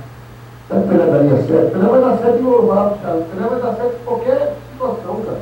[0.68, 1.72] Sabe Pelé daria certo?
[1.72, 3.22] Pelé vai dar certo no Lobato, cara.
[3.34, 5.40] Pelé vai dar certo em qualquer situação, cara.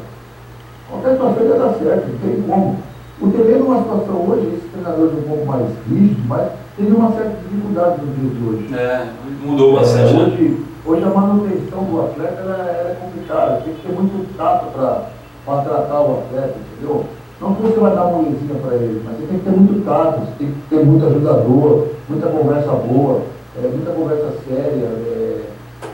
[0.89, 2.76] Qualquer situação vai dar certo, não tem como.
[3.20, 6.49] O Tele numa situação hoje, esse treinador é um pouco mais rígido, mas
[6.79, 8.74] teve uma certa dificuldade nos dias de hoje.
[8.74, 9.09] É,
[9.45, 10.14] mudou bastante.
[10.14, 15.62] É, hoje, hoje a manutenção do atleta é complicada, tem que ter muito tato para
[15.62, 17.05] tratar o atleta, entendeu?
[17.41, 19.85] Não que você vai dar uma molezinha para ele, mas você tem que ter muito
[19.85, 23.22] tato, você tem que ter muito ajudador, muita conversa boa,
[23.57, 24.87] é, muita conversa séria.
[24.87, 25.41] É,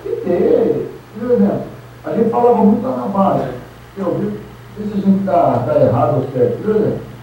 [0.02, 1.62] tem que ter, por exemplo,
[2.04, 3.48] a gente falava muito lá na base,
[3.96, 4.38] eu vi,
[4.76, 7.13] se a gente está tá errado ou certo, por exemplo,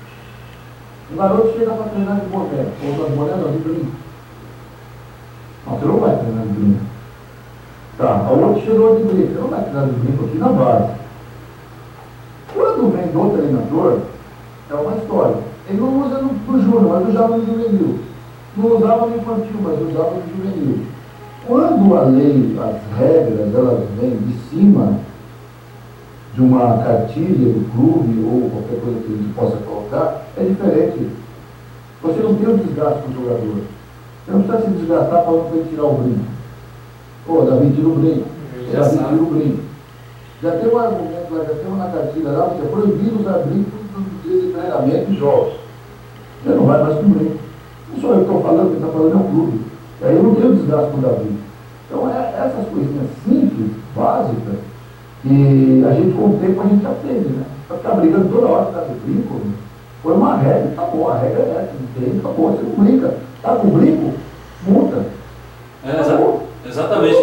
[1.12, 3.92] o garoto chega para treinar de boné, ou de boné não, de brinco.
[5.68, 6.86] Não, você não vai treinar de brinco.
[7.98, 10.92] Tá, o outro chegou de brinco, você não vai treinar de brinco aqui na base.
[12.54, 14.00] Quando vem do treinador,
[14.70, 15.36] é uma história.
[15.70, 18.00] Ele não usa no, no júnior, mas usava no juvenil.
[18.56, 20.86] Não usava no infantil, mas usava no juvenil.
[21.46, 24.98] Quando a lei, as regras, elas vêm de cima
[26.34, 31.10] de uma cartilha do clube ou qualquer coisa que gente possa colocar, é diferente.
[32.02, 33.62] Você não tem um desgaste com o jogador.
[34.26, 36.26] Você não precisa se desgastar para não tirar o brinco.
[37.26, 38.28] Pô, Davi tira o brinco.
[38.72, 39.64] Davi tira o brinco.
[40.42, 43.72] Já tem um argumento lá, já tem uma cartilha lá, você é proibido usar brinco
[43.96, 45.54] nos dias de treinamento e jogos.
[46.44, 47.38] Você não vai mais com brinco.
[47.94, 49.62] Não sou eu que estou falando, quem está falando é o clube.
[50.02, 51.38] E aí eu não tenho desgaste com o Davi.
[51.88, 54.71] Então, é, essas coisinhas simples, básicas,
[55.22, 57.44] que a gente, com o tempo, a gente aprende, né?
[57.68, 59.42] Para ficar brigando toda hora causa de brinco,
[60.02, 63.18] foi uma regra, acabou, a regra é essa, não tem, acabou, você não brinca.
[63.42, 64.14] Tá com brinco,
[64.68, 65.06] multa.
[65.86, 66.48] É, acabou.
[66.66, 67.18] exatamente.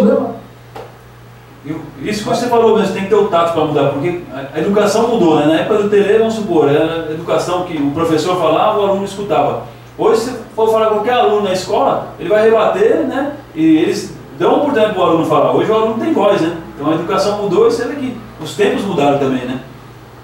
[2.01, 4.23] Isso que você falou mesmo, tem que ter o tato para mudar, porque
[4.55, 5.47] a educação mudou, né?
[5.47, 9.05] Na época do tele, vamos supor, era a educação que o professor falava, o aluno
[9.05, 9.65] escutava.
[9.99, 13.33] Hoje, se for falar com qualquer aluno na escola, ele vai rebater, né?
[13.55, 15.53] E eles dão oportunidade para o aluno falar.
[15.55, 16.57] Hoje o aluno tem voz, né?
[16.75, 19.61] Então a educação mudou e vê que os tempos mudaram também, né?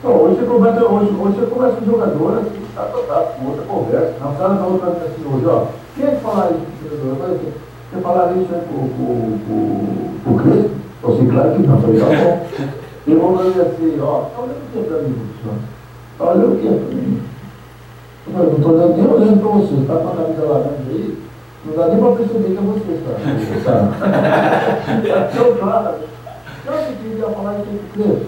[0.02, 3.46] Não, hoje, você conversa, hoje, hoje você conversa com jogador, assim, tá, tá, tá, com
[3.48, 4.14] outra conversa.
[4.20, 7.38] Na sala da outra assim, hoje, ó, quem é que falar isso com o jogador?
[7.38, 8.88] Você falaria isso aí pro,
[9.44, 10.70] pro, pro Crespo?
[11.02, 11.74] Eu falei, claro que não.
[11.74, 12.46] Eu falei, tá bom.
[13.06, 15.58] E vou fazer assim, ó, tá olhando o que para mim, professor?
[16.18, 17.22] Tá olhando o que para mim?
[18.26, 21.18] Eu falei, não estou olhando nem olhando para você, está com a camisa laranja aí,
[21.66, 23.00] não dá nem para perceber que é você,
[23.64, 23.90] tá?
[25.08, 25.94] Tá tão claro.
[26.66, 28.26] Eu achei que ia falar de crer.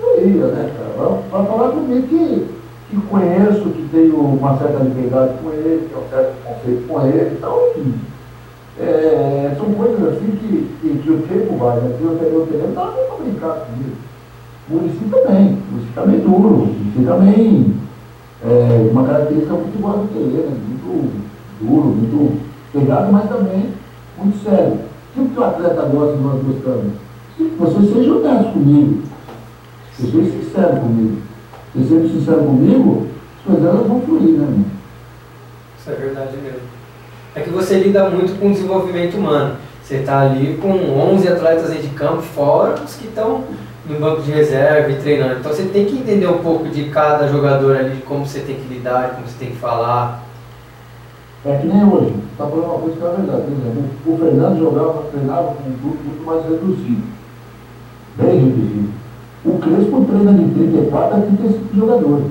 [0.00, 1.20] Eu ia, né, cara?
[1.30, 2.46] Vai falar comigo que,
[2.90, 7.06] que conheço, que tenho uma certa liberdade com ele, que tenho um certo conceito com
[7.06, 7.94] ele, então, enfim.
[8.78, 11.96] É, são coisas assim que, que, que o tempo vai, né?
[11.98, 13.96] Eu, eu, eu não dá para brincar comigo.
[14.68, 17.74] O Murici também, o Murici também duro, o Murici também
[18.44, 20.56] é uma característica muito igual do né?
[20.68, 21.22] Muito
[21.60, 22.45] duro, muito
[22.80, 23.74] pegado, mas também
[24.18, 24.78] muito sério.
[25.16, 26.92] O que o atleta gosta nós gostamos?
[27.36, 29.02] Que você seja honesto comigo,
[29.92, 31.22] você seja sincero comigo.
[31.74, 33.06] Você seja sincero comigo,
[33.38, 34.64] as coisas vão fluir, né, irmão?
[35.78, 36.76] Isso é verdade mesmo
[37.36, 39.56] é que você lida muito com o desenvolvimento humano.
[39.82, 43.44] Você está ali com 11 atletas de campo, fora os que estão
[43.86, 45.40] no banco de reserva e treinando.
[45.40, 48.56] Então você tem que entender um pouco de cada jogador ali, de como você tem
[48.56, 50.25] que lidar, como você tem que falar.
[51.46, 53.42] É que nem hoje, está falando uma coisa que é verdade.
[53.42, 57.02] Por exemplo, o Fernando jogava, treinava com um grupo muito mais reduzido.
[58.16, 58.88] Bem reduzido.
[59.44, 62.26] O Crespo treina de 34 a 35 jogadores.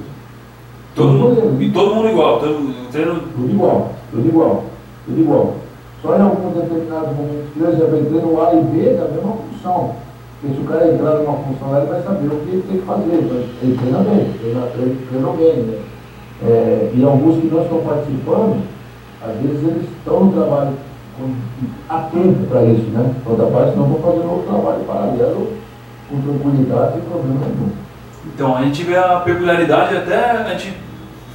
[0.96, 3.20] Todo mundo, e todo mundo igual, todo, treino...
[3.36, 4.64] Tudo igual, tudo igual
[5.06, 5.54] tudo igual.
[6.02, 9.96] Só em alguns determinados momentos, exemplo, ele treina o A e B da mesma função.
[10.42, 12.78] Porque se o cara entrar numa função lá, ele vai saber o que ele tem
[12.80, 13.14] que fazer.
[13.14, 15.64] Ele treina bem, treina, treina, treina bem.
[15.64, 15.80] Né?
[16.44, 18.62] É, e alguns que não estão participando,
[19.22, 20.74] às vezes eles estão no trabalho
[21.90, 23.14] atento para isso, né?
[23.26, 25.54] Outra parte não vão fazer outro trabalho paralelo
[26.10, 27.72] com tranquilidade sem problema nenhum.
[28.34, 30.74] Então, a gente vê a peculiaridade até a gente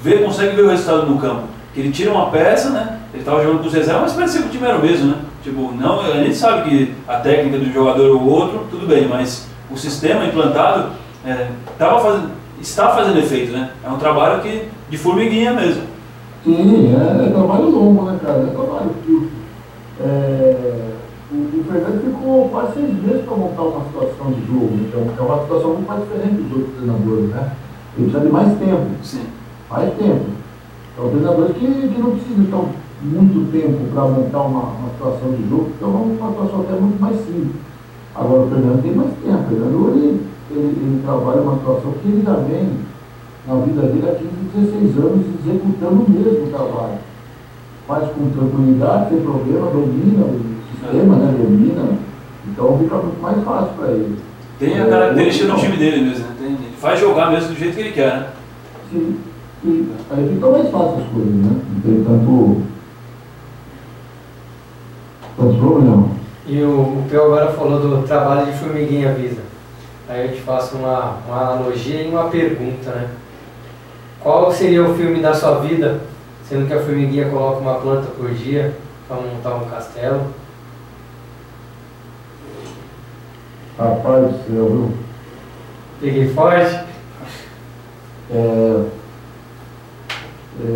[0.02, 1.44] vê, consegue ver o resultado no campo.
[1.72, 2.98] Que ele tira uma peça, né?
[3.12, 5.16] Ele estava jogando com os reservas, mas parecia que o time era o mesmo, né?
[5.42, 9.48] Tipo, não, a gente sabe que a técnica do jogador ou outro, tudo bem, mas
[9.70, 10.90] o sistema implantado
[11.24, 13.70] é, fazendo, está fazendo efeito, né?
[13.84, 15.82] É um trabalho que, de formiguinha mesmo.
[16.44, 18.40] Sim, é, é trabalho longo, né, cara?
[18.40, 19.30] É trabalho curto.
[20.00, 20.90] É,
[21.30, 25.20] o, o Fernando ficou quase seis meses para montar uma situação de jogo, então é
[25.20, 27.52] uma situação muito mais diferente dos outros treinadores, né?
[27.96, 28.86] Ele precisa de mais tempo.
[29.02, 29.26] Sim.
[29.70, 30.24] Mais tempo.
[30.96, 32.64] São treinadores que, que não precisam estar
[33.02, 37.00] muito tempo para montar uma, uma situação de jogo, então é uma situação até muito
[37.00, 37.56] mais simples.
[38.14, 42.08] Agora o Fernando tem mais tempo, o Fernando ele, ele, ele trabalha uma situação que
[42.08, 42.68] ele já vem
[43.46, 46.98] na vida dele há 15, 16 anos executando o mesmo trabalho.
[47.86, 51.34] Faz com tranquilidade, sem problema, domina o sistema, né?
[51.38, 51.98] Domina.
[52.46, 54.18] Então fica muito mais fácil para ele.
[54.58, 56.34] Tem a característica do time dele mesmo, né?
[56.38, 58.26] Tem, ele faz jogar mesmo do jeito que ele quer, né?
[58.90, 59.16] Sim.
[59.64, 61.60] E aí fica mais fácil as coisas, né?
[61.72, 62.62] Não tem tanto.
[65.36, 66.08] tanto problema.
[66.46, 69.42] E o, o agora falou do trabalho de formiguinha visa.
[70.08, 73.08] Aí eu te faço uma, uma analogia e uma pergunta, né?
[74.22, 76.00] Qual seria o filme da sua vida,
[76.46, 78.76] sendo que a formiguinha coloca uma planta por dia
[79.08, 80.26] para montar um castelo?
[83.78, 84.92] Rapaz do céu, viu?
[86.02, 86.84] Peguei forte?
[88.30, 88.84] É,
[90.62, 90.68] é,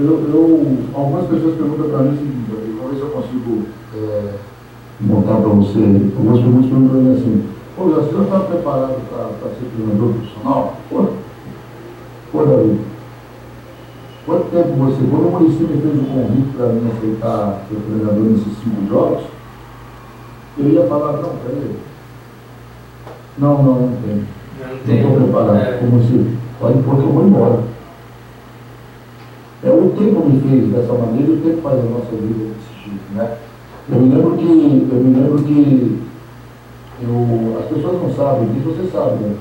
[0.00, 3.66] eu, eu, algumas pessoas perguntam para mim o seguinte, vamos ver se eu consigo
[3.96, 4.32] é,
[4.98, 5.78] montar para você.
[5.78, 10.76] Algumas pessoas perguntam para mim assim, pô, o senhor está preparado para ser treinador profissional?
[10.88, 11.27] Pô,
[12.32, 12.80] pô, Davi,
[14.26, 18.24] quanto tempo você, quando o município me fez o convite para mim aceitar ser treinador
[18.24, 19.24] nesses cinco jogos,
[20.58, 21.76] eu ia falar, não, peraí.
[23.38, 24.24] Não, não, não tem.
[24.86, 25.56] Não estou preparado.
[25.56, 27.62] É, Como se pode pôr que eu vou embora.
[29.62, 33.14] É, o tempo me fez dessa maneira o tempo faz a nossa vida desse jeito,
[33.14, 33.36] né?
[33.90, 35.98] Eu me lembro que, eu me lembro que
[37.02, 39.36] eu, as pessoas não sabem disso, você sabe, né?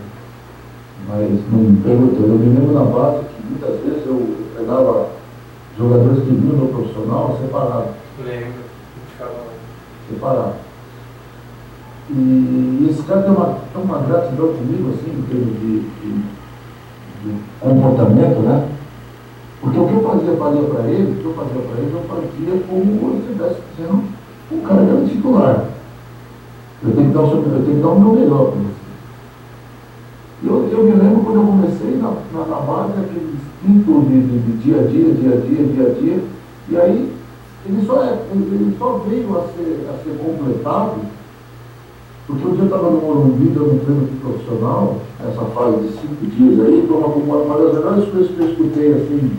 [1.07, 2.27] Mas não me perguntou.
[2.27, 5.07] Eu me lembro na base que muitas vezes eu pegava
[5.77, 7.87] jogadores que vinham no profissional separado
[8.25, 8.67] lembro.
[9.11, 9.33] Ficava-
[10.09, 10.53] separado.
[12.09, 16.23] E esse cara tem uma, tem uma gratidão comigo, assim, em termos de, de,
[17.23, 18.69] de comportamento, né?
[19.59, 22.01] Porque o que eu fazia, fazia para ele, o que eu fazia para ele, eu
[22.07, 24.03] fazia como se estivesse sendo
[24.51, 25.65] um cara que era titular.
[26.83, 28.76] Eu tenho que dar o, eu tenho que dar o meu melhor para você.
[30.43, 34.39] Eu, eu me lembro quando eu comecei na, na, na base, aquele instinto de, de,
[34.39, 36.23] de dia a dia, dia a dia, dia a dia,
[36.69, 37.13] e aí
[37.65, 41.01] ele só, é, ele só veio a ser, a ser completado
[42.27, 46.25] porque um dia eu estava no Morumbi dando um treino profissional, essa fase de cinco
[46.25, 49.31] dias aí, foi uma, uma, uma das melhores coisas que eu escutei, assim,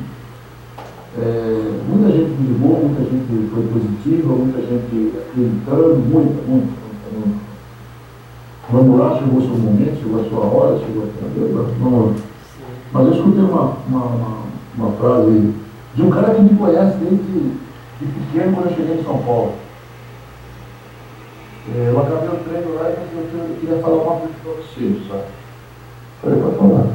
[1.18, 6.87] é, muita gente me ligou, muita gente foi positiva, muita gente acreditando, muita, muita.
[8.70, 12.22] Vamos lá, chegou o seu momento, chegou a sua hora, chegou a vamos lá.
[12.92, 14.38] Mas eu escutei uma, uma, uma,
[14.76, 15.54] uma frase
[15.94, 17.52] de um cara que me conhece desde
[17.98, 19.52] de pequeno quando eu cheguei em São Paulo.
[21.74, 25.00] É, eu acabei o treino lá e eu, eu queria falar uma coisa para você,
[25.08, 25.24] sabe?
[26.22, 26.86] Falei para falar.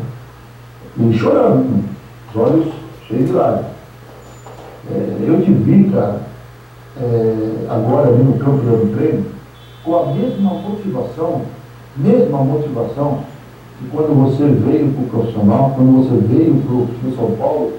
[0.97, 1.83] E chorando,
[2.29, 2.73] os olhos
[3.07, 3.71] cheios de lágrimas.
[4.91, 6.21] É, eu te vi, cara,
[6.97, 9.25] é, agora ali no campo do treino,
[9.83, 11.41] com a mesma motivação,
[11.97, 13.19] mesma motivação
[13.79, 17.73] que quando você veio para o profissional, quando você veio para o São Paulo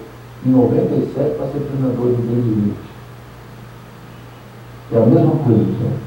[0.46, 2.72] em 97 para ser treinador do Grande
[4.92, 6.04] É a mesma coisa, sabe?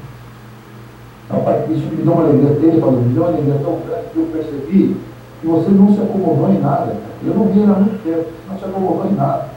[1.30, 4.16] Rapaz, isso me deu uma alegria dele, falou, me deu uma alegria tão grande que
[4.16, 4.96] eu percebi
[5.40, 6.96] que você não se acomodou em nada.
[7.22, 9.48] Eu não vi ele há muito tempo, não se acomodou em nada.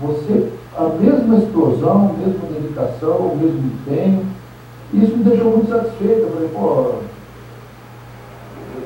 [0.00, 4.24] Você, a mesma explosão, a mesma dedicação, o mesmo empenho,
[4.94, 6.22] isso me deixou muito satisfeito.
[6.22, 6.94] Eu falei, pô,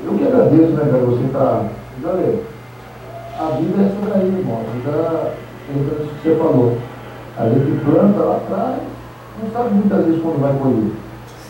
[0.07, 1.65] eu que agradeço, né, cara, você tá.
[2.01, 2.39] Galera,
[3.41, 4.61] a vida é essa daí, irmão.
[4.61, 5.35] A vida
[5.69, 6.79] é isso que você falou.
[7.37, 8.83] A gente planta lá atrás,
[9.43, 10.93] não sabe muitas vezes quando vai colher.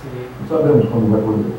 [0.01, 0.27] Sim.
[0.41, 1.57] Não sabemos quando vai colher.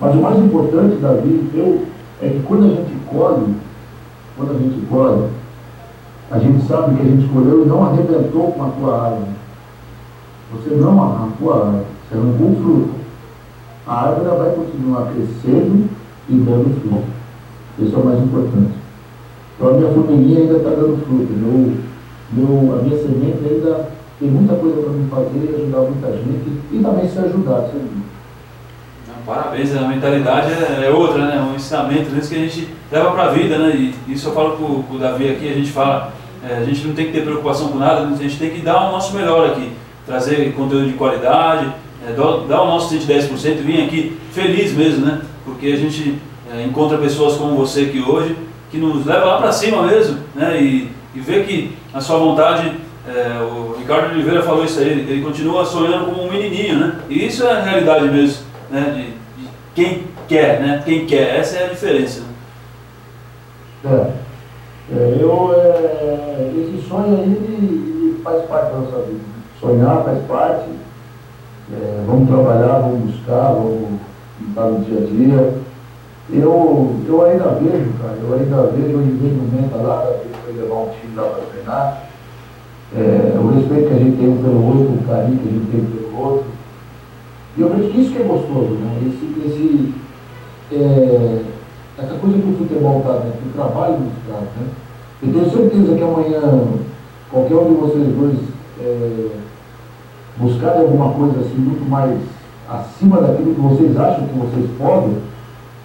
[0.00, 1.86] Mas o mais importante, Davi, eu,
[2.20, 3.54] é que quando a gente colhe,
[4.36, 5.30] quando a gente colhe,
[6.30, 9.30] a gente sabe que a gente colheu e não arrebentou com a tua árvore.
[10.52, 12.94] Você não arrancou a árvore, você arrancou o fruto.
[13.86, 15.88] A árvore vai continuar crescendo
[16.28, 17.04] e dando fruto.
[17.78, 18.72] Isso é o mais importante.
[19.56, 21.32] Então a minha formiguinha ainda está dando fruto.
[21.32, 21.76] Meu,
[22.32, 23.88] meu, a minha semente ainda
[24.18, 27.70] tem muita coisa para me fazer e ajudar muita gente e também ser ajudado.
[27.70, 28.04] Ser
[29.26, 31.40] Parabéns, a mentalidade é é outra, né?
[31.40, 33.74] Um ensinamento isso que a gente leva para a vida, né?
[33.74, 36.12] E isso eu falo com o Davi aqui, a gente fala,
[36.46, 38.88] é, a gente não tem que ter preocupação com nada, a gente tem que dar
[38.88, 39.72] o nosso melhor aqui,
[40.06, 41.72] trazer conteúdo de qualidade,
[42.06, 45.22] é, dar, dar o nosso 110%, vir aqui feliz mesmo, né?
[45.44, 46.18] Porque a gente
[46.52, 48.36] é, encontra pessoas como você aqui hoje,
[48.70, 50.60] que nos leva lá para cima mesmo, né?
[50.60, 52.72] E, e vê que a sua vontade,
[53.06, 57.00] é, o Ricardo Oliveira falou isso aí, ele continua sonhando como um menininho, né?
[57.08, 59.14] E isso é a realidade mesmo, né?
[59.36, 60.82] De, de quem quer, né?
[60.84, 62.22] Quem quer, essa é a diferença.
[62.22, 62.26] né?
[63.84, 64.24] É,
[64.92, 69.20] é, eu, é, esse sonho aí ele, faz parte da nossa vida.
[69.60, 70.68] Sonhar faz parte.
[71.72, 74.00] É, vamos trabalhar, vamos buscar, vamos
[74.54, 75.54] estar no dia a dia.
[76.32, 80.06] Eu, eu ainda vejo, cara, eu ainda vejo o Inverno Menta lá,
[80.46, 82.08] poder levar um time lá para treinar.
[82.96, 85.70] É, o respeito que a gente tem um pelo outro, o carinho que a gente
[85.70, 86.44] tem pelo outro.
[87.56, 89.02] E eu vejo que isso que é gostoso, né?
[89.06, 89.94] Esse, esse,
[90.72, 91.42] é,
[91.98, 93.32] essa coisa que o futebol está, né?
[93.42, 94.68] que o trabalho nos traz, né?
[95.22, 96.40] Eu tenho certeza que amanhã,
[97.30, 98.38] qualquer um de vocês dois
[98.80, 99.28] é,
[100.36, 102.18] buscarem alguma coisa assim muito mais
[102.76, 105.18] acima daquilo que vocês acham que vocês podem,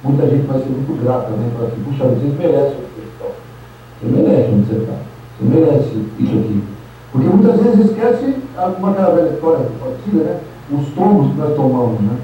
[0.04, 1.52] muita gente vai ser muito grata, né?
[1.56, 3.28] Para assim, puxa, vocês merecem o que estão.
[4.00, 4.94] Você merece onde você está.
[5.40, 6.64] Você merece isso aqui.
[7.12, 8.36] Porque muitas vezes esquece
[8.78, 9.66] uma aquela velha história
[10.14, 10.40] né?
[10.72, 12.18] Os tombos que nós tomamos, né?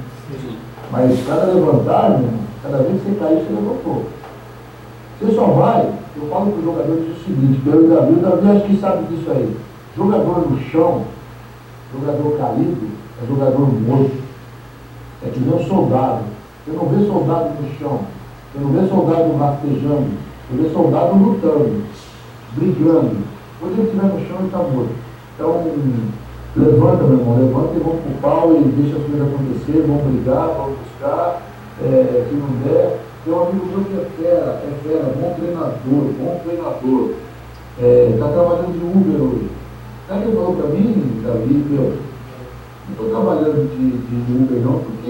[0.91, 2.39] Mas cada levantar, né?
[2.61, 4.05] cada vez que você cair, você levantou.
[5.19, 8.65] Você só vai, eu falo para os jogadores o seguinte, pelo Davi, o Davi acho
[8.65, 9.55] que sabe disso aí.
[9.95, 11.03] Jogador no chão,
[11.93, 12.87] jogador caído,
[13.23, 14.24] é jogador morto.
[15.25, 16.23] É que nem um soldado.
[16.65, 17.99] Você não vê soldado no chão,
[18.53, 20.07] você não vê soldado rastejando,
[20.49, 21.83] você vê soldado lutando,
[22.53, 23.17] brigando.
[23.59, 24.89] Quando ele estiver no chão, ele está morto.
[25.35, 25.63] Então,
[26.55, 30.03] levanta, meu irmão, levanta e vamos para o pau e deixa as coisas acontecer, vamos
[30.03, 31.41] brigar, vamos buscar,
[31.83, 32.99] é, se não der.
[33.23, 37.11] Tem um amigo meu que é fera, é fera, bom treinador, bom treinador.
[37.77, 39.49] Está é, trabalhando de Uber hoje.
[40.09, 41.93] Aí ele falou para mim, Davi, meu,
[42.91, 45.09] estou trabalhando de, de Uber não, porque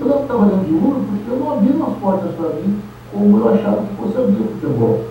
[0.00, 2.80] eu estou trabalhando de Uber porque eu não abri as portas para mim
[3.12, 5.04] como eu achava que fosse abrir o futebol.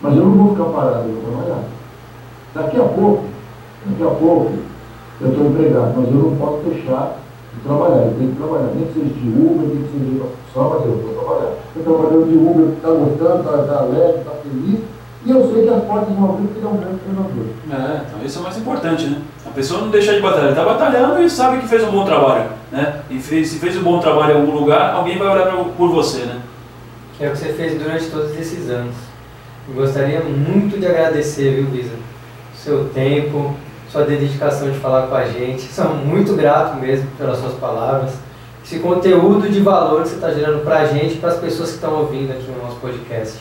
[0.00, 1.64] Mas eu não vou ficar parado, eu vou trabalhar.
[2.54, 3.24] Daqui a pouco,
[3.86, 4.52] daqui a pouco,
[5.20, 7.18] eu estou empregado, mas eu não posso deixar
[7.54, 8.06] de trabalhar.
[8.06, 10.86] Eu tenho que trabalhar, nem que seja de Uber, nem que seja de profissão, mas
[10.86, 11.52] eu vou trabalhar.
[11.74, 14.80] Estou trabalhando de Uber, está gostando, está tá está feliz.
[15.26, 17.46] E eu sei que as portas vão abrir porque ele é um grande treinador.
[17.72, 19.22] É, então isso é o mais importante, né?
[19.54, 22.50] A pessoa não deixa de batalhar, está batalhando e sabe que fez um bom trabalho,
[22.72, 23.02] né?
[23.08, 25.90] E fez, se fez um bom trabalho em algum lugar, alguém vai olhar pra, por
[25.90, 26.40] você, né?
[27.16, 28.96] Que é o que você fez durante todos esses anos.
[29.68, 31.94] Eu gostaria muito de agradecer, viu, Visa?
[32.56, 33.54] Seu tempo,
[33.88, 35.72] sua dedicação de falar com a gente.
[35.72, 38.10] Sou muito grato mesmo pelas suas palavras.
[38.64, 41.68] Esse conteúdo de valor que você está gerando para a gente e para as pessoas
[41.68, 43.38] que estão ouvindo aqui no nosso podcast.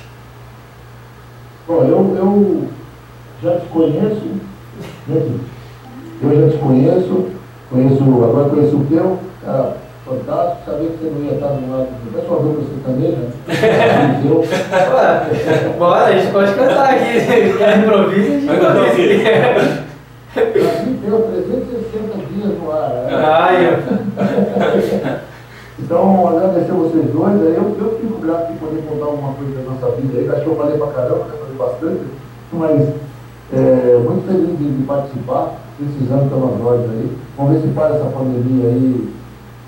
[1.68, 2.70] Bom, eu, eu
[3.42, 4.22] já te conheço,
[5.08, 5.40] né?
[6.26, 7.26] Eu já te conheço,
[7.70, 11.88] conheço, agora conheço o teu, cara fantástico, sabia que você não ia estar no lado
[11.88, 13.32] do pessoal do você também, né?
[14.26, 14.44] eu,
[15.80, 19.84] Bora, a gente pode cantar aqui, quer improviso, a gente?
[20.36, 22.90] Assim deu 360 dias no ar.
[22.90, 23.08] Né?
[23.14, 23.84] Ai,
[25.80, 27.42] então, agradecer vocês dois.
[27.42, 30.30] Eu, eu fico grato de poder contar alguma coisa da nossa vida aí.
[30.30, 32.02] Acho que eu falei pra caramba, já falei bastante,
[32.52, 32.90] mas
[33.54, 35.54] é, muito feliz de, de participar,
[35.86, 37.12] precisando pelas ordens aí.
[37.38, 39.14] Vamos ver se para essa pandemia aí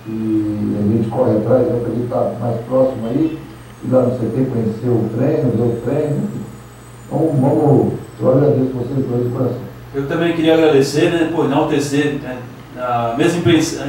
[0.08, 3.40] e a gente corre atrás, né, para a gente estar mais próximo aí,
[3.84, 6.30] ir lá no CT, conhecer o treino, ver o treino.
[7.08, 9.58] Então, vamos, eu agradeço vocês dois de coração.
[9.94, 12.38] Eu também queria agradecer, né, por enaltecer, né,
[12.78, 13.42] a mesma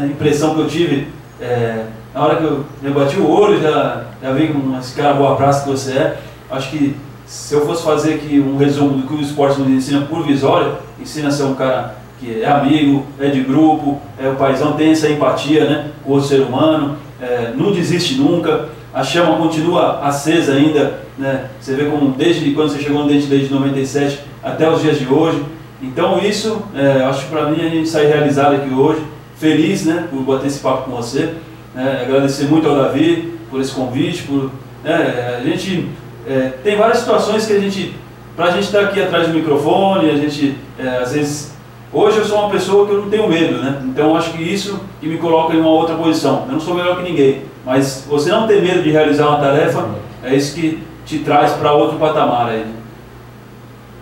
[0.06, 1.08] impressão que eu tive
[1.40, 5.14] é, na hora que eu, eu bati o olho, já, já vi com esse cara
[5.14, 6.18] boa praça que você é.
[6.50, 6.96] Acho que
[7.26, 10.76] se eu fosse fazer aqui um resumo do que o esporte nos ensina por Visória,
[10.98, 14.90] ensina a ser um cara que é amigo, é de grupo, é o paizão, tem
[14.90, 20.54] essa empatia né, com o ser humano, é, não desiste nunca, a chama continua acesa
[20.54, 24.80] ainda, né, você vê como desde quando você chegou no Dente desde 97 até os
[24.80, 25.42] dias de hoje.
[25.82, 29.02] Então isso, é, acho que para mim a gente sair realizado aqui hoje,
[29.36, 31.34] feliz né, por bater esse papo com você,
[31.74, 34.50] né, agradecer muito ao Davi por esse convite, por,
[34.82, 35.88] né, a gente
[36.26, 37.94] é, tem várias situações que a gente,
[38.34, 41.55] para a gente estar tá aqui atrás do microfone, a gente é, às vezes
[41.92, 43.80] Hoje eu sou uma pessoa que eu não tenho medo, né?
[43.84, 46.44] Então acho que isso que me coloca em uma outra posição.
[46.46, 49.84] Eu não sou melhor que ninguém, mas você não ter medo de realizar uma tarefa
[50.24, 52.66] é isso que te traz para outro patamar aí.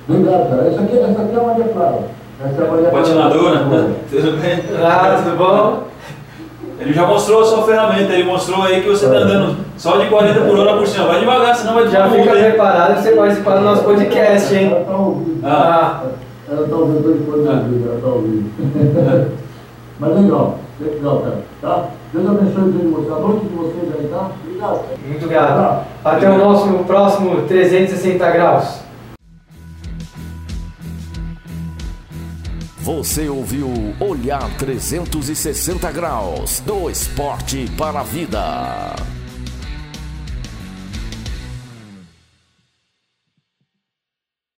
[0.08, 0.68] Obrigado, cara.
[0.68, 1.98] Essa aqui, essa aqui é a Maria Clara.
[2.44, 3.58] Essa é a Maria Patinadora,
[4.10, 4.64] tudo bem?
[4.82, 5.84] Ah, tudo bom?
[6.80, 10.08] Ele já mostrou a sua ferramenta, ele mostrou aí que você está andando só de
[10.08, 11.06] 40 por hora por cima.
[11.06, 14.76] Vai devagar, senão vai Já fica preparado para você participar do nosso podcast, hein?
[15.44, 16.02] Ah.
[16.48, 19.34] Ela está ouvindo depois da vida, ela está ouvindo.
[19.98, 21.42] Mas legal, legal, cara.
[21.60, 21.88] Tá?
[22.12, 24.30] Deus abençoe o dia de vocês, a noite de vocês aí, tá?
[24.44, 24.84] Obrigado.
[25.06, 25.86] Muito obrigado.
[26.04, 28.84] Até o nosso próximo 360 graus.
[32.84, 39.13] Você ouviu Olhar 360 Graus do Esporte para a Vida.